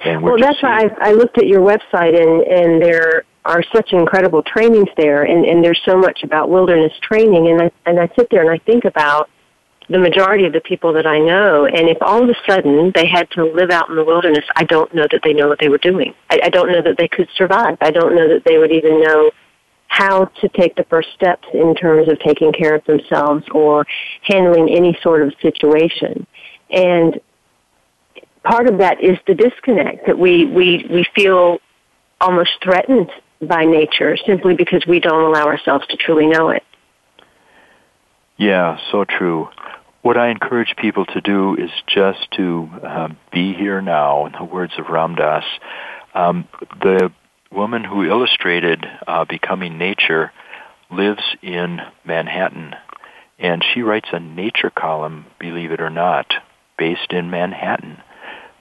[0.03, 3.93] And well, that's why I, I looked at your website, and, and there are such
[3.93, 7.47] incredible trainings there, and, and there's so much about wilderness training.
[7.47, 9.29] And I, and I sit there and I think about
[9.89, 13.07] the majority of the people that I know, and if all of a sudden they
[13.07, 15.69] had to live out in the wilderness, I don't know that they know what they
[15.69, 16.13] were doing.
[16.29, 17.77] I, I don't know that they could survive.
[17.79, 19.31] I don't know that they would even know
[19.87, 23.85] how to take the first steps in terms of taking care of themselves or
[24.21, 26.27] handling any sort of situation.
[26.69, 27.19] And
[28.43, 31.59] part of that is the disconnect that we, we, we feel
[32.19, 33.09] almost threatened
[33.41, 36.63] by nature simply because we don't allow ourselves to truly know it.
[38.37, 39.49] Yeah, so true
[40.07, 44.45] what I encourage people to do is just to uh, be here now, in the
[44.45, 45.43] words of Ram Dass.
[46.13, 46.47] Um,
[46.81, 47.11] the
[47.51, 50.31] woman who illustrated uh, Becoming Nature
[50.91, 52.75] lives in Manhattan,
[53.39, 56.33] and she writes a nature column, believe it or not,
[56.77, 58.01] based in Manhattan.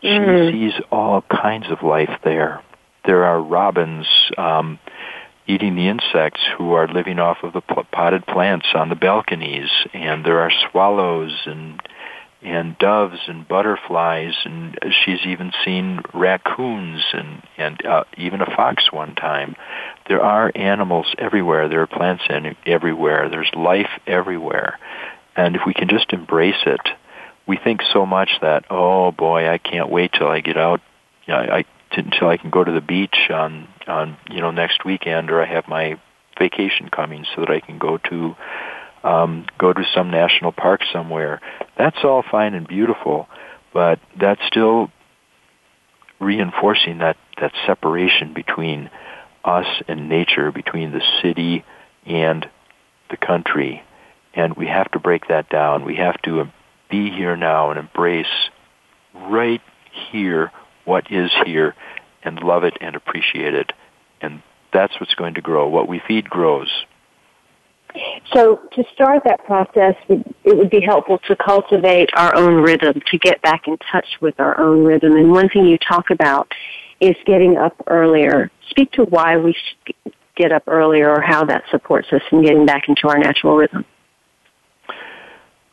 [0.03, 0.53] She mm.
[0.53, 2.62] sees all kinds of life there.
[3.05, 4.79] There are robins, um,
[5.46, 10.25] eating the insects who are living off of the potted plants on the balconies, and
[10.25, 11.81] there are swallows and
[12.47, 18.93] and doves and butterflies, and she's even seen raccoons and and uh, even a fox
[18.93, 19.57] one time.
[20.09, 21.69] There are animals everywhere.
[21.69, 23.29] There are plants in, everywhere.
[23.29, 24.79] There's life everywhere,
[25.37, 26.81] and if we can just embrace it,
[27.49, 30.81] we think so much that oh boy, I can't wait till I get out.
[31.27, 31.65] I, I
[31.97, 35.47] until I can go to the beach on on you know next weekend, or I
[35.47, 35.99] have my
[36.39, 38.37] vacation coming so that I can go to
[39.07, 41.40] um, go to some national park somewhere.
[41.79, 43.29] That's all fine and beautiful,
[43.73, 44.90] but that's still
[46.19, 48.90] reinforcing that that separation between
[49.45, 51.64] us and nature, between the city
[52.05, 52.49] and
[53.11, 53.83] the country,
[54.35, 55.85] and we have to break that down.
[55.85, 56.47] We have to
[56.90, 58.27] be here now and embrace
[59.14, 59.61] right
[60.11, 60.51] here
[60.85, 61.75] what is here
[62.23, 63.73] and love it and appreciate it.
[64.21, 64.42] And
[64.73, 65.69] that's what's going to grow.
[65.69, 66.71] What we feed grows.
[68.33, 73.19] So to start that process, it would be helpful to cultivate our own rhythm, to
[73.19, 75.17] get back in touch with our own rhythm.
[75.17, 76.51] And one thing you talk about
[77.01, 78.51] is getting up earlier.
[78.71, 82.67] Speak to why we should get up earlier or how that supports us in getting
[82.67, 83.85] back into our natural rhythm.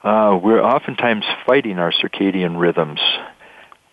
[0.04, 3.00] Uh, we're oftentimes fighting our circadian rhythms.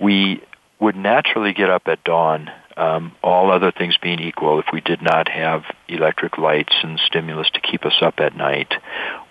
[0.00, 0.42] We
[0.80, 5.02] would naturally get up at dawn, um, all other things being equal, if we did
[5.02, 8.72] not have electric lights and stimulus to keep us up at night,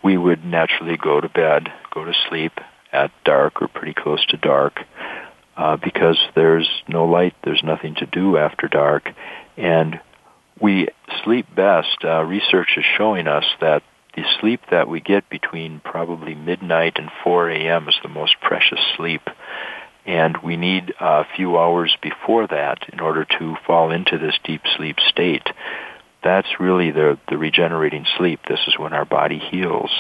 [0.04, 2.52] we would naturally go to bed, go to sleep
[2.92, 4.80] at dark or pretty close to dark.
[5.58, 9.10] Uh, because there's no light, there's nothing to do after dark,
[9.58, 10.00] and
[10.62, 10.88] we
[11.24, 11.98] sleep best.
[12.04, 13.82] Uh, research is showing us that
[14.16, 17.90] the sleep that we get between probably midnight and 4 a.m.
[17.90, 19.22] is the most precious sleep
[20.10, 24.62] and we need a few hours before that in order to fall into this deep
[24.76, 25.48] sleep state.
[26.24, 28.40] That's really the, the regenerating sleep.
[28.50, 29.92] This is when our body heals.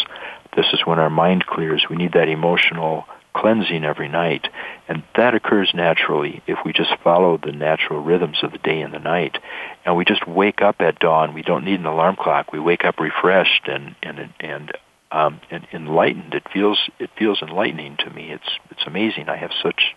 [0.55, 1.85] This is when our mind clears.
[1.87, 3.05] We need that emotional
[3.35, 4.47] cleansing every night.
[4.87, 8.91] And that occurs naturally if we just follow the natural rhythms of the day and
[8.91, 9.37] the night.
[9.85, 11.35] And we just wake up at dawn.
[11.35, 12.51] We don't need an alarm clock.
[12.51, 14.71] We wake up refreshed and, and, and
[15.11, 16.33] um, and enlightened.
[16.33, 18.31] It feels it feels enlightening to me.
[18.31, 19.29] It's it's amazing.
[19.29, 19.95] I have such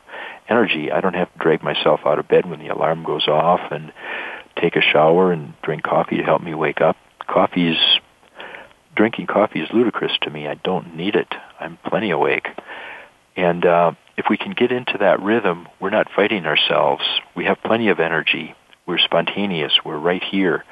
[0.49, 0.91] energy.
[0.91, 3.93] I don't have to drag myself out of bed when the alarm goes off and
[4.61, 6.97] take a shower and drink coffee to help me wake up.
[7.27, 7.79] Coffee is
[8.95, 10.47] drinking coffee is ludicrous to me.
[10.47, 11.29] I don't need it.
[11.59, 12.49] I'm plenty awake.
[13.37, 17.03] And uh, if we can get into that rhythm, we're not fighting ourselves.
[17.35, 18.55] We have plenty of energy.
[18.87, 19.73] We're spontaneous.
[19.85, 20.65] We're right here.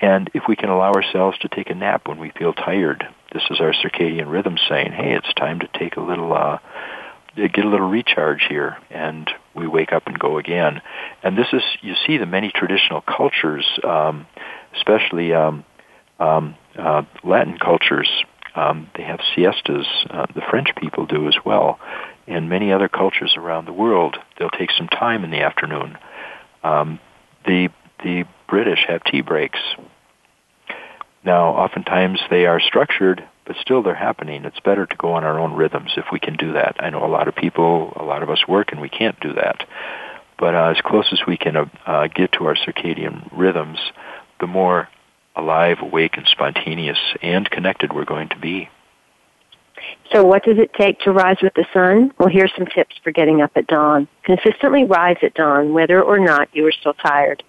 [0.00, 3.42] And if we can allow ourselves to take a nap when we feel tired, this
[3.50, 6.58] is our circadian rhythm saying, "Hey, it's time to take a little, uh,
[7.36, 10.80] get a little recharge here," and we wake up and go again.
[11.22, 14.26] And this is, you see, the many traditional cultures, um,
[14.76, 15.64] especially um,
[16.18, 18.10] um, uh, Latin cultures,
[18.54, 19.86] um, they have siestas.
[20.10, 21.78] Uh, the French people do as well.
[22.26, 25.96] In many other cultures around the world, they'll take some time in the afternoon.
[26.64, 26.98] Um,
[27.46, 27.68] the
[28.02, 29.58] the British have tea breaks.
[31.28, 34.46] Now, oftentimes they are structured, but still they're happening.
[34.46, 36.76] It's better to go on our own rhythms if we can do that.
[36.78, 39.34] I know a lot of people, a lot of us work, and we can't do
[39.34, 39.68] that.
[40.38, 43.78] But uh, as close as we can uh, uh get to our circadian rhythms,
[44.40, 44.88] the more
[45.36, 48.70] alive, awake, and spontaneous and connected we're going to be.
[50.10, 52.10] So what does it take to rise with the sun?
[52.16, 54.08] Well, here's some tips for getting up at dawn.
[54.22, 57.42] Consistently rise at dawn, whether or not you are still tired.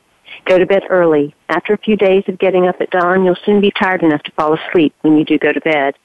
[0.45, 1.36] Go to bed early.
[1.49, 4.32] After a few days of getting up at dawn, you'll soon be tired enough to
[4.32, 5.95] fall asleep when you do go to bed.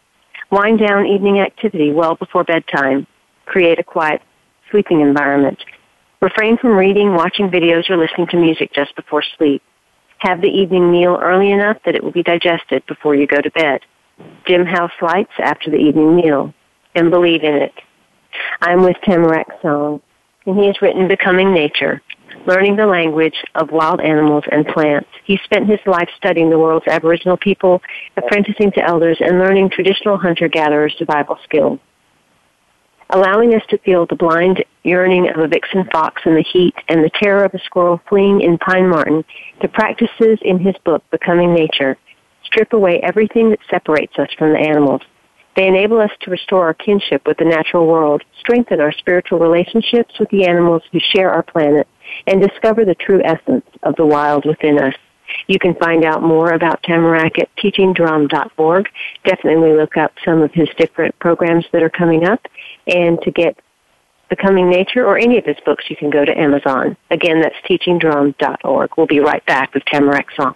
[0.50, 3.06] Wind down evening activity well before bedtime.
[3.46, 4.22] Create a quiet
[4.70, 5.58] sleeping environment.
[6.20, 9.62] Refrain from reading, watching videos, or listening to music just before sleep.
[10.18, 13.50] Have the evening meal early enough that it will be digested before you go to
[13.50, 13.80] bed.
[14.46, 16.54] Dim house lights after the evening meal.
[16.94, 17.74] And believe in it.
[18.60, 20.00] I'm with Tamarack Song,
[20.46, 22.02] and he has written Becoming Nature,
[22.46, 25.08] learning the language of wild animals and plants.
[25.24, 27.82] He spent his life studying the world's Aboriginal people,
[28.16, 31.78] apprenticing to elders, and learning traditional hunter-gatherer survival skills
[33.10, 37.02] allowing us to feel the blind yearning of a vixen fox in the heat and
[37.02, 39.24] the terror of a squirrel fleeing in pine marten,
[39.62, 41.96] the practices in his book, Becoming Nature,
[42.44, 45.02] strip away everything that separates us from the animals.
[45.56, 50.14] They enable us to restore our kinship with the natural world, strengthen our spiritual relationships
[50.18, 51.86] with the animals who share our planet,
[52.26, 54.94] and discover the true essence of the wild within us.
[55.46, 58.88] You can find out more about Tamarack at teachingdrum.org.
[59.24, 62.46] Definitely look up some of his different programs that are coming up.
[62.86, 63.58] And to get
[64.28, 66.96] Becoming Nature or any of his books, you can go to Amazon.
[67.10, 68.90] Again, that's teachingdrum.org.
[68.96, 70.54] We'll be right back with Tamarack Song.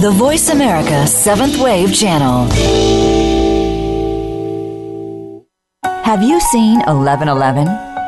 [0.00, 2.48] The Voice America Seventh Wave Channel.
[5.84, 7.66] Have you seen 1111?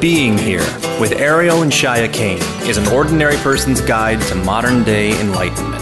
[0.00, 0.66] Being Here
[1.00, 5.77] with Ariel and Shya Kane is an ordinary person's guide to modern day enlightenment.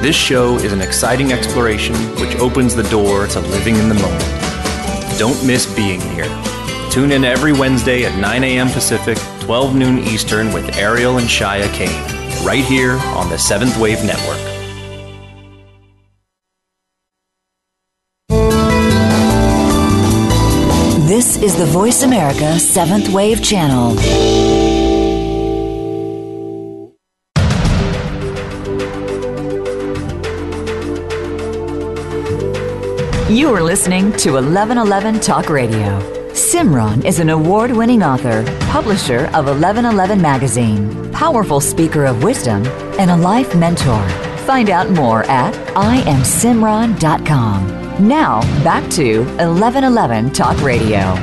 [0.00, 5.18] This show is an exciting exploration which opens the door to living in the moment.
[5.18, 6.24] Don't miss Being Here.
[6.90, 8.70] Tune in every Wednesday at 9 a.m.
[8.70, 11.90] Pacific, 12 noon Eastern with Ariel and Shya Kane
[12.42, 14.38] right here on the Seventh Wave Network.
[21.06, 24.59] This is the Voice America Seventh Wave Channel.
[33.30, 36.00] You are listening to 1111 Talk Radio.
[36.32, 42.66] Simran is an award winning author, publisher of 1111 Magazine, powerful speaker of wisdom,
[42.98, 44.02] and a life mentor.
[44.48, 48.08] Find out more at IamSimran.com.
[48.08, 51.14] Now, back to 1111 Talk Radio.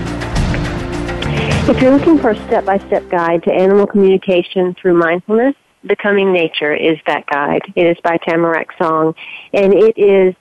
[1.69, 5.55] If you're looking for a step by step guide to animal communication through mindfulness,
[5.85, 7.63] Becoming Nature is that guide.
[7.75, 9.13] It is by Tamarack Song,
[9.51, 10.33] and it is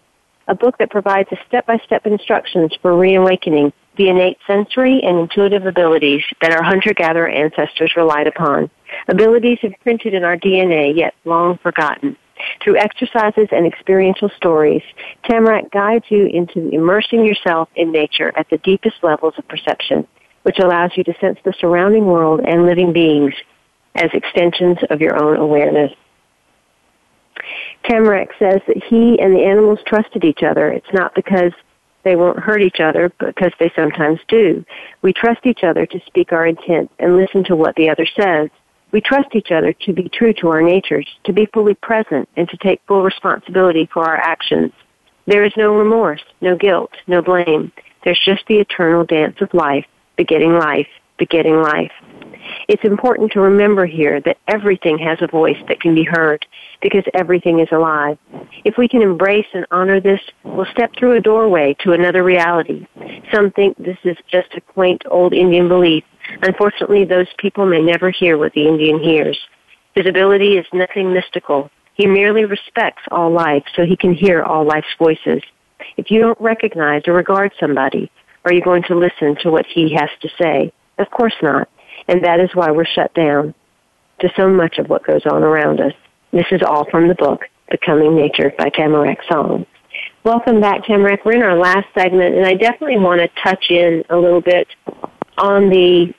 [0.48, 5.18] a book that provides a step by step instructions for reawakening the innate sensory and
[5.18, 8.70] intuitive abilities that our hunter gatherer ancestors relied upon.
[9.08, 12.16] Abilities imprinted in our DNA, yet long forgotten.
[12.62, 14.82] Through exercises and experiential stories,
[15.24, 20.06] Tamarack guides you into immersing yourself in nature at the deepest levels of perception,
[20.42, 23.32] which allows you to sense the surrounding world and living beings
[23.94, 25.92] as extensions of your own awareness.
[27.84, 30.70] Tamarack says that he and the animals trusted each other.
[30.70, 31.52] It's not because
[32.04, 34.64] they won't hurt each other, because they sometimes do.
[35.02, 38.48] We trust each other to speak our intent and listen to what the other says.
[38.92, 42.48] We trust each other to be true to our natures, to be fully present, and
[42.48, 44.72] to take full responsibility for our actions.
[45.26, 47.72] There is no remorse, no guilt, no blame.
[48.04, 49.86] There's just the eternal dance of life,
[50.16, 50.86] begetting life,
[51.18, 51.90] begetting life.
[52.68, 56.44] It's important to remember here that everything has a voice that can be heard
[56.82, 58.18] because everything is alive.
[58.64, 62.86] If we can embrace and honor this, we'll step through a doorway to another reality.
[63.32, 66.04] Some think this is just a quaint old Indian belief.
[66.42, 69.38] Unfortunately, those people may never hear what the Indian hears.
[69.94, 71.70] His ability is nothing mystical.
[71.94, 75.42] He merely respects all life so he can hear all life's voices.
[75.96, 78.10] If you don't recognize or regard somebody,
[78.44, 80.72] are you going to listen to what he has to say?
[80.98, 81.68] Of course not.
[82.08, 83.54] And that is why we're shut down
[84.20, 85.92] to so much of what goes on around us.
[86.32, 89.66] This is all from the book, Becoming Nature by Tamarack Song.
[90.24, 91.24] Welcome back, Tamarack.
[91.24, 94.68] We're in our last segment, and I definitely want to touch in a little bit
[95.38, 96.12] on the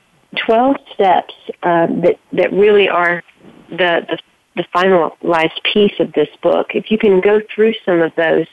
[0.46, 3.22] 12 steps uh, that, that really are
[3.70, 4.18] the, the,
[4.56, 6.68] the finalized piece of this book.
[6.74, 8.46] If you can go through some of those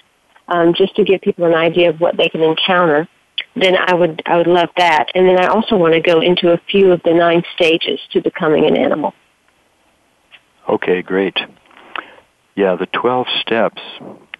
[0.47, 3.07] um, just to give people an idea of what they can encounter
[3.55, 5.07] then I would I would love that.
[5.15, 8.21] And then I also want to go into a few of the nine stages to
[8.21, 9.13] becoming an animal.
[10.67, 11.37] Okay, great.
[12.55, 13.81] Yeah, the twelve steps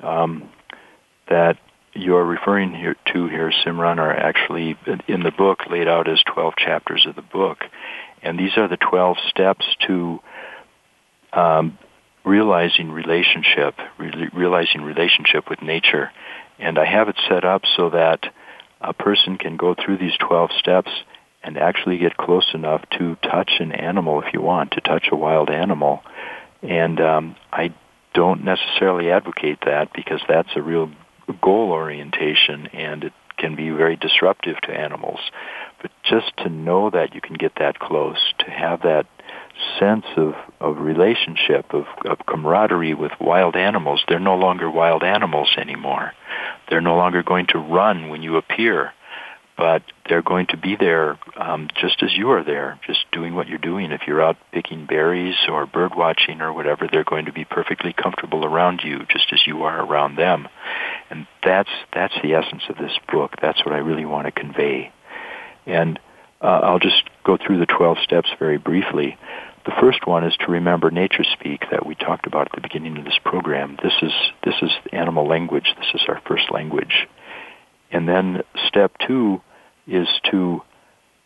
[0.01, 0.49] um,
[1.30, 1.57] that
[1.93, 6.55] you're referring here to here, Simran, are actually in the book laid out as twelve
[6.57, 7.63] chapters of the book,
[8.22, 10.20] and these are the twelve steps to
[11.32, 11.78] um,
[12.26, 16.11] realizing relationship, re- realizing relationship with nature.
[16.57, 18.22] And I have it set up so that
[18.82, 20.91] a person can go through these 12 steps
[21.43, 25.15] and actually get close enough to touch an animal if you want, to touch a
[25.15, 26.01] wild animal.
[26.61, 27.73] And um, I
[28.13, 30.89] don't necessarily advocate that because that's a real
[31.41, 35.19] goal orientation and it can be very disruptive to animals.
[35.82, 39.05] But just to know that you can get that close, to have that
[39.79, 44.03] sense of, of relationship, of, of camaraderie with wild animals.
[44.07, 46.13] They're no longer wild animals anymore.
[46.69, 48.91] They're no longer going to run when you appear,
[49.57, 53.47] but they're going to be there um, just as you are there, just doing what
[53.47, 53.91] you're doing.
[53.91, 57.93] If you're out picking berries or bird watching or whatever, they're going to be perfectly
[57.93, 60.47] comfortable around you, just as you are around them.
[61.09, 63.33] And that's that's the essence of this book.
[63.41, 64.91] That's what I really want to convey.
[65.65, 65.99] And
[66.45, 69.17] uh, I'll just go through the 12 steps very briefly.
[69.65, 72.97] The first one is to remember nature speak that we talked about at the beginning
[72.97, 73.77] of this program.
[73.81, 74.11] This is
[74.43, 75.73] this is animal language.
[75.79, 77.07] This is our first language.
[77.91, 79.41] And then step two
[79.87, 80.61] is to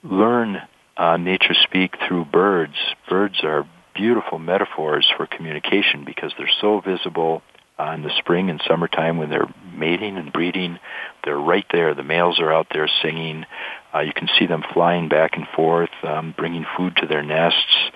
[0.03, 0.61] learn
[0.95, 2.76] uh, nature speak through birds.
[3.09, 7.41] Birds are beautiful metaphors for communication because they're so visible
[7.80, 10.77] uh, in the spring and summertime when they're mating and breeding.
[11.23, 11.95] They're right there.
[11.95, 13.45] The males are out there singing.
[13.93, 17.91] Uh, you can see them flying back and forth, um, bringing food to their nests.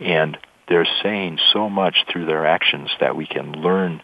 [0.00, 4.02] And they're saying so much through their actions that we can learn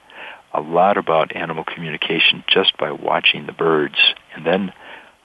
[0.54, 3.96] a lot about animal communication just by watching the birds
[4.34, 4.72] and then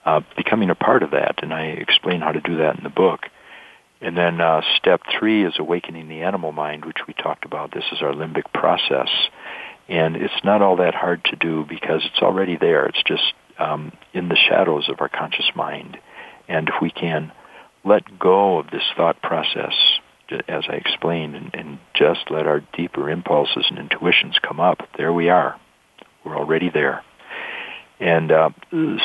[0.04, 1.42] uh, becoming a part of that.
[1.42, 3.26] And I explain how to do that in the book.
[4.00, 7.72] And then uh, step three is awakening the animal mind, which we talked about.
[7.72, 9.08] This is our limbic process.
[9.88, 12.86] And it's not all that hard to do because it's already there.
[12.86, 15.98] It's just um, in the shadows of our conscious mind.
[16.46, 17.32] And if we can
[17.84, 19.72] let go of this thought process
[20.48, 24.80] as I explained, and, and just let our deeper impulses and intuitions come up.
[24.96, 25.58] There we are.
[26.24, 27.02] We're already there.
[28.00, 28.50] And uh,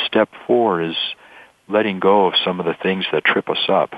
[0.06, 0.96] step four is
[1.70, 3.92] letting go of some of the things that trip us up.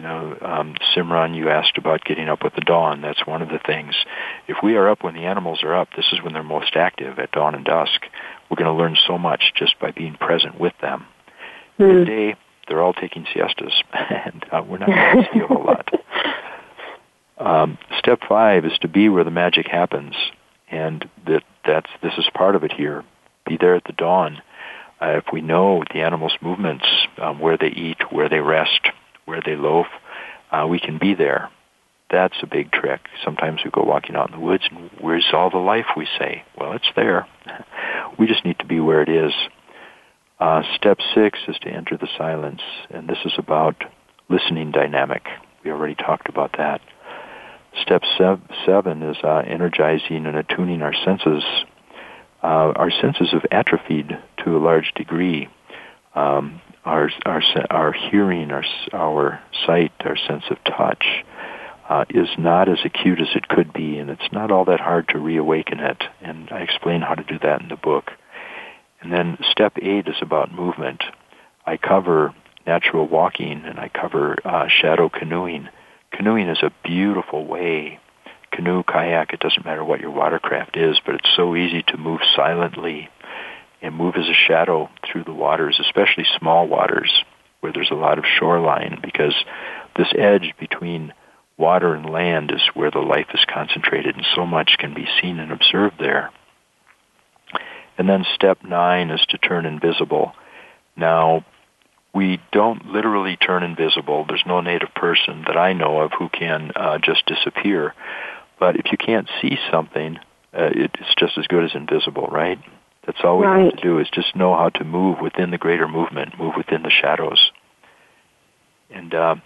[0.00, 3.02] You know, um, Simran, you asked about getting up with the dawn.
[3.02, 3.94] That's one of the things.
[4.48, 7.18] If we are up when the animals are up, this is when they're most active
[7.18, 8.06] at dawn and dusk.
[8.48, 11.04] We're going to learn so much just by being present with them.
[11.78, 11.98] Mm.
[11.98, 12.36] Midday,
[12.66, 15.88] they're all taking siestas, and uh, we're not going to see a whole lot.
[17.36, 20.14] Um, step five is to be where the magic happens,
[20.70, 23.02] and that that's this is part of it here.
[23.46, 24.42] Be there at the dawn.
[25.00, 26.84] uh, if we know the animal's movements,
[27.16, 28.90] um, where they eat, where they rest,
[29.30, 29.86] where they loaf,
[30.50, 31.48] uh, we can be there.
[32.10, 33.00] That's a big trick.
[33.24, 36.42] Sometimes we go walking out in the woods and where's all the life we say?
[36.58, 37.26] Well, it's there.
[38.18, 39.32] we just need to be where it is.
[40.40, 43.76] Uh, step six is to enter the silence, and this is about
[44.30, 45.26] listening dynamic.
[45.62, 46.80] We already talked about that.
[47.82, 51.44] Step sev- seven is uh, energizing and attuning our senses.
[52.42, 55.48] Uh, our senses have atrophied to a large degree.
[56.14, 56.60] Um,
[56.90, 61.04] our our our hearing, our our sight, our sense of touch
[61.88, 65.08] uh, is not as acute as it could be, and it's not all that hard
[65.08, 66.02] to reawaken it.
[66.20, 68.10] And I explain how to do that in the book.
[69.00, 71.02] And then step eight is about movement.
[71.64, 72.34] I cover
[72.66, 75.68] natural walking and I cover uh, shadow canoeing.
[76.12, 77.98] Canoeing is a beautiful way.
[78.52, 82.20] Canoe, kayak, it doesn't matter what your watercraft is, but it's so easy to move
[82.36, 83.08] silently
[83.82, 87.24] and move as a shadow through the waters, especially small waters
[87.60, 89.34] where there's a lot of shoreline because
[89.96, 91.12] this edge between
[91.56, 95.38] water and land is where the life is concentrated and so much can be seen
[95.38, 96.30] and observed there.
[97.98, 100.32] And then step nine is to turn invisible.
[100.96, 101.44] Now,
[102.14, 104.24] we don't literally turn invisible.
[104.26, 107.94] There's no native person that I know of who can uh, just disappear.
[108.58, 110.16] But if you can't see something,
[110.52, 112.58] uh, it's just as good as invisible, right?
[113.06, 113.64] That's all we right.
[113.64, 116.82] have to do is just know how to move within the greater movement, move within
[116.82, 117.50] the shadows.
[118.90, 119.36] And, uh,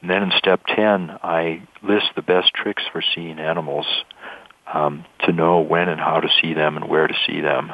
[0.00, 3.86] and then in step 10, I list the best tricks for seeing animals
[4.72, 7.72] um, to know when and how to see them and where to see them.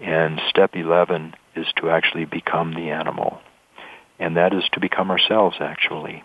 [0.00, 3.40] And step 11 is to actually become the animal.
[4.18, 6.22] And that is to become ourselves, actually.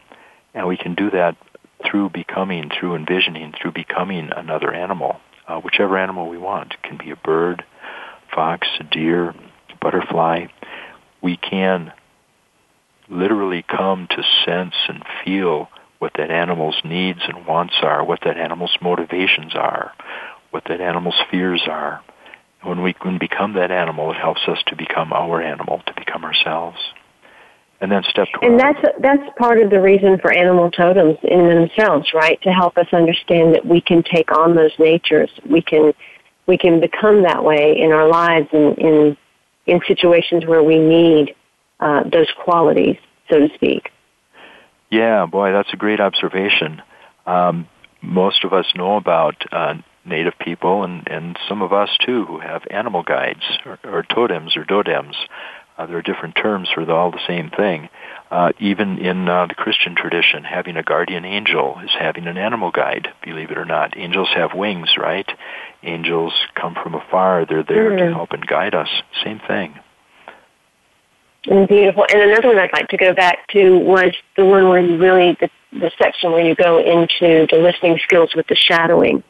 [0.54, 1.36] And we can do that
[1.90, 5.18] through becoming, through envisioning, through becoming another animal,
[5.48, 6.74] uh, whichever animal we want.
[6.74, 7.64] It can be a bird,
[8.36, 9.34] fox, a deer,
[9.82, 10.48] butterfly.
[11.22, 11.94] We can
[13.10, 15.70] literally come to sense and feel
[16.00, 19.94] what that animal's needs and wants are, what that animal's motivations are,
[20.52, 22.04] what that animal's fears are.
[22.64, 26.26] When we can become that animal, it helps us to become our animal, to become
[26.26, 26.78] ourselves.
[27.82, 28.52] And then step 12.
[28.52, 32.42] And that's, that's part of the reason for animal totems in themselves, right?
[32.44, 35.30] To help us understand that we can take on those natures.
[35.48, 35.94] We can,
[36.48, 39.18] we can become that way in our lives and in,
[39.66, 41.36] in situations where we need
[41.80, 42.98] uh, those qualities,
[43.30, 43.92] so to speak.
[44.90, 46.82] Yeah, boy, that's a great observation.
[47.26, 47.68] Um,
[48.02, 49.76] most of us know about uh,
[50.06, 54.56] native people, and, and some of us too, who have animal guides or, or totems
[54.56, 55.16] or dodems.
[55.78, 57.90] Uh, there are different terms for the, all the same thing.
[58.32, 62.72] Uh, even in uh, the Christian tradition, having a guardian angel is having an animal
[62.72, 63.98] guide, believe it or not.
[63.98, 65.30] Angels have wings, right?
[65.86, 67.46] Angels come from afar.
[67.46, 68.08] They're there mm-hmm.
[68.08, 68.90] to help and guide us.
[69.24, 69.80] Same thing.
[71.48, 72.06] And beautiful.
[72.12, 75.38] And another one I'd like to go back to was the one where you really,
[75.40, 79.24] the, the section where you go into the listening skills with the shadowing,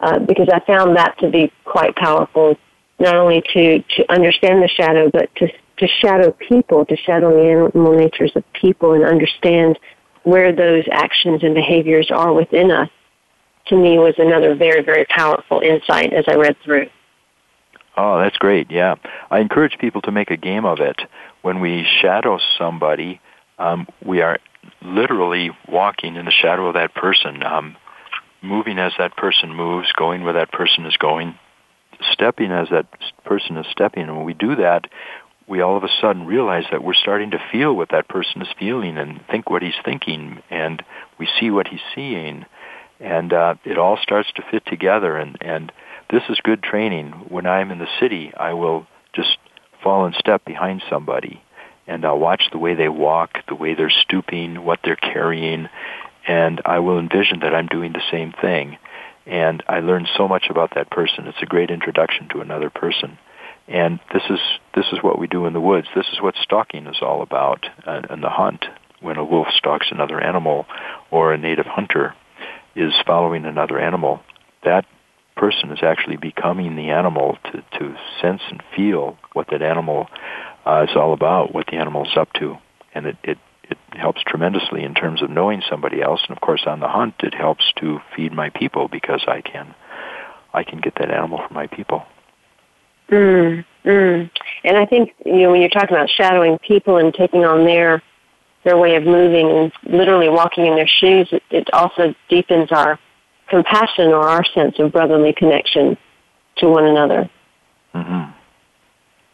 [0.00, 2.56] uh, because I found that to be quite powerful,
[2.98, 5.48] not only to, to understand the shadow, but to,
[5.78, 9.78] to shadow people, to shadow the animal natures of people and understand
[10.22, 12.88] where those actions and behaviors are within us,
[13.68, 16.88] to me was another very, very powerful insight as I read through.
[17.96, 18.70] Oh, that's great.
[18.70, 18.94] Yeah.
[19.30, 21.00] I encourage people to make a game of it.
[21.42, 23.20] When we shadow somebody,
[23.58, 24.38] um, we are
[24.82, 27.76] literally walking in the shadow of that person, um,
[28.40, 31.34] moving as that person moves, going where that person is going,
[32.12, 32.86] stepping as that
[33.24, 34.04] person is stepping.
[34.04, 34.86] And when we do that,
[35.48, 38.48] we all of a sudden realize that we're starting to feel what that person is
[38.58, 40.84] feeling and think what he's thinking, and
[41.18, 42.44] we see what he's seeing,
[43.00, 45.16] and uh, it all starts to fit together.
[45.16, 45.72] And and
[46.10, 47.12] this is good training.
[47.28, 49.38] When I'm in the city, I will just
[49.82, 51.42] fall in step behind somebody
[51.88, 55.68] and I'll watch the way they walk, the way they're stooping, what they're carrying,
[56.28, 58.76] and I will envision that I'm doing the same thing.
[59.26, 61.26] And I learn so much about that person.
[61.26, 63.18] It's a great introduction to another person.
[63.66, 64.38] And this is
[64.74, 65.88] this is what we do in the woods.
[65.94, 68.64] This is what stalking is all about, and, and the hunt.
[69.00, 70.66] When a wolf stalks another animal,
[71.10, 72.14] or a native hunter
[72.78, 74.20] is following another animal,
[74.64, 74.86] that
[75.36, 80.08] person is actually becoming the animal to, to sense and feel what that animal
[80.66, 82.56] uh, is all about, what the animal is up to.
[82.94, 86.20] And it, it, it helps tremendously in terms of knowing somebody else.
[86.28, 89.74] And of course, on the hunt, it helps to feed my people because I can,
[90.52, 92.04] I can get that animal for my people.
[93.10, 94.30] Mm, mm.
[94.64, 98.02] And I think you know when you're talking about shadowing people and taking on their
[98.64, 102.98] their way of moving and literally walking in their shoes, it, it also deepens our
[103.48, 105.96] compassion or our sense of brotherly connection
[106.58, 107.30] to one another.
[107.94, 108.32] Mm-hmm.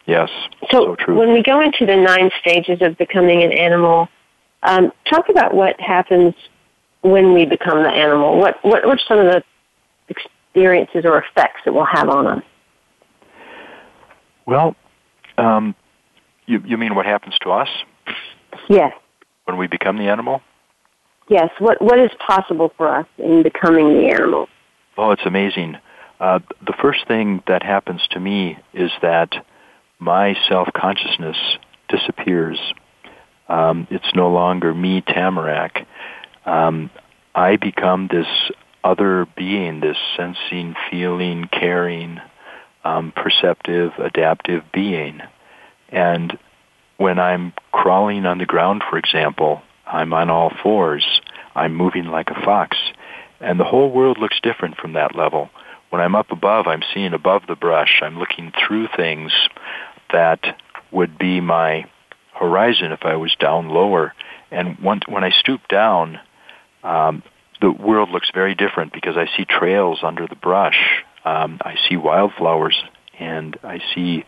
[0.07, 0.31] Yes.
[0.71, 1.19] So, so true.
[1.19, 4.09] when we go into the nine stages of becoming an animal,
[4.63, 6.35] um, talk about what happens
[7.01, 8.39] when we become the animal.
[8.39, 9.43] What what what are some of the
[10.09, 12.43] experiences or effects it will have on us?
[14.47, 14.77] Well,
[15.39, 15.75] um,
[16.47, 17.69] you you mean what happens to us?
[18.69, 18.93] Yes.
[19.45, 20.41] When we become the animal?
[21.29, 21.51] Yes.
[21.59, 24.49] What what is possible for us in becoming the animal?
[24.97, 25.77] Oh, it's amazing.
[26.21, 29.31] Uh, the first thing that happens to me is that
[29.99, 31.37] my self consciousness
[31.89, 32.59] disappears.
[33.49, 35.87] Um, it's no longer me, Tamarack.
[36.47, 36.91] Um,
[37.35, 38.27] I become this
[38.83, 42.21] other being, this sensing, feeling, caring,
[42.85, 45.21] um, perceptive, adaptive being.
[45.89, 46.39] And
[46.97, 51.21] when I'm crawling on the ground, for example, I'm on all fours.
[51.55, 52.77] I'm moving like a fox.
[53.41, 55.51] And the whole world looks different from that level.
[55.91, 58.01] When I'm up above, I'm seeing above the brush.
[58.03, 59.33] I'm looking through things
[60.13, 60.59] that
[60.91, 61.85] would be my
[62.33, 64.15] horizon if I was down lower.
[64.51, 66.19] And when I stoop down,
[66.83, 67.23] um,
[67.61, 71.05] the world looks very different because I see trails under the brush.
[71.25, 72.83] Um, I see wildflowers
[73.19, 74.25] and I see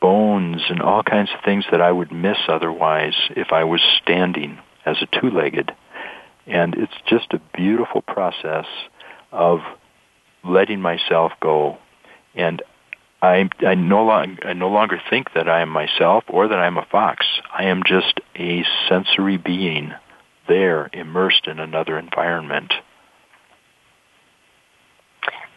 [0.00, 4.58] bones and all kinds of things that I would miss otherwise if I was standing
[4.84, 5.72] as a two-legged.
[6.46, 8.66] And it's just a beautiful process
[9.32, 9.60] of
[10.44, 11.78] letting myself go.
[12.34, 12.62] And
[13.20, 16.76] I, I, no long, I no longer think that I am myself or that I'm
[16.76, 17.26] a fox.
[17.52, 19.92] I am just a sensory being
[20.46, 22.72] there immersed in another environment.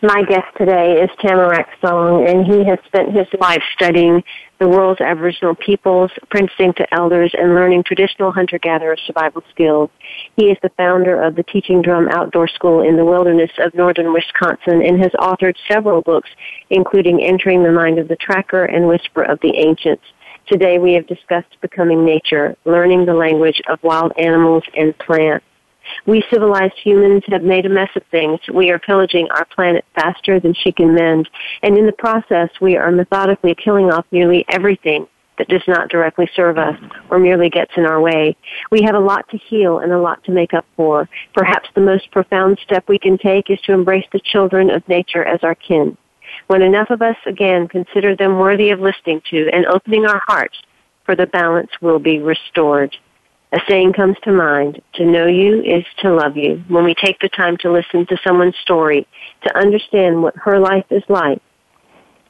[0.02, 4.24] My guest today is Tamarack Song, and he has spent his life studying
[4.58, 9.90] the world's Aboriginal peoples, apprenticing to elders, and learning traditional hunter-gatherer survival skills.
[10.38, 14.14] He is the founder of the Teaching Drum Outdoor School in the wilderness of northern
[14.14, 16.30] Wisconsin and has authored several books,
[16.70, 20.06] including Entering the Mind of the Tracker and Whisper of the Ancients.
[20.48, 25.44] Today we have discussed becoming nature, learning the language of wild animals and plants.
[26.06, 28.40] We civilized humans have made a mess of things.
[28.54, 31.30] We are pillaging our planet faster than she can mend,
[31.62, 35.08] and in the process we are methodically killing off nearly everything
[35.40, 36.76] that does not directly serve us
[37.10, 38.36] or merely gets in our way.
[38.72, 41.10] We have a lot to heal and a lot to make up for.
[41.34, 45.24] Perhaps the most profound step we can take is to embrace the children of nature
[45.24, 45.98] as our kin.
[46.48, 50.58] When enough of us again consider them worthy of listening to and opening our hearts,
[51.06, 52.96] for the balance will be restored.
[53.52, 56.64] A saying comes to mind, to know you is to love you.
[56.68, 59.08] When we take the time to listen to someone's story,
[59.42, 61.42] to understand what her life is like,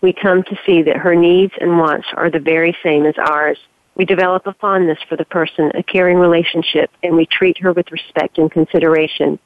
[0.02, 3.58] we come to see that her needs and wants are the very same as ours.
[3.96, 7.92] We develop a fondness for the person, a caring relationship, and we treat her with
[7.92, 9.40] respect and consideration.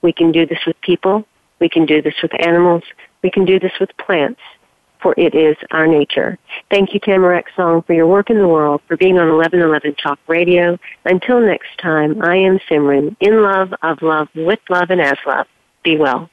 [0.00, 1.26] We can do this with people.
[1.60, 2.84] We can do this with animals.
[3.22, 4.40] We can do this with plants,
[5.00, 6.38] for it is our nature.
[6.70, 10.18] Thank you, Tamarack Song, for your work in the world, for being on 1111 Talk
[10.28, 10.78] Radio.
[11.04, 15.46] Until next time, I am Simran, in love, of love, with love, and as love.
[15.82, 16.30] Be well.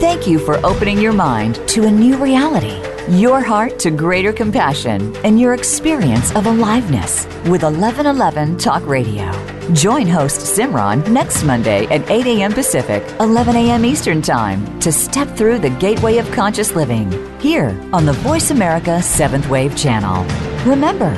[0.00, 5.16] Thank you for opening your mind to a new reality your heart to greater compassion,
[5.24, 9.30] and your experience of aliveness with 1111 Talk Radio.
[9.72, 12.52] Join host Simran next Monday at 8 a.m.
[12.52, 13.84] Pacific, 11 a.m.
[13.84, 18.98] Eastern Time to step through the gateway of conscious living here on the Voice America
[19.00, 20.24] 7th Wave channel.
[20.64, 21.14] Remember,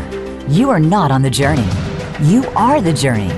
[0.49, 1.69] you are not on the journey,
[2.23, 3.31] you are the journey.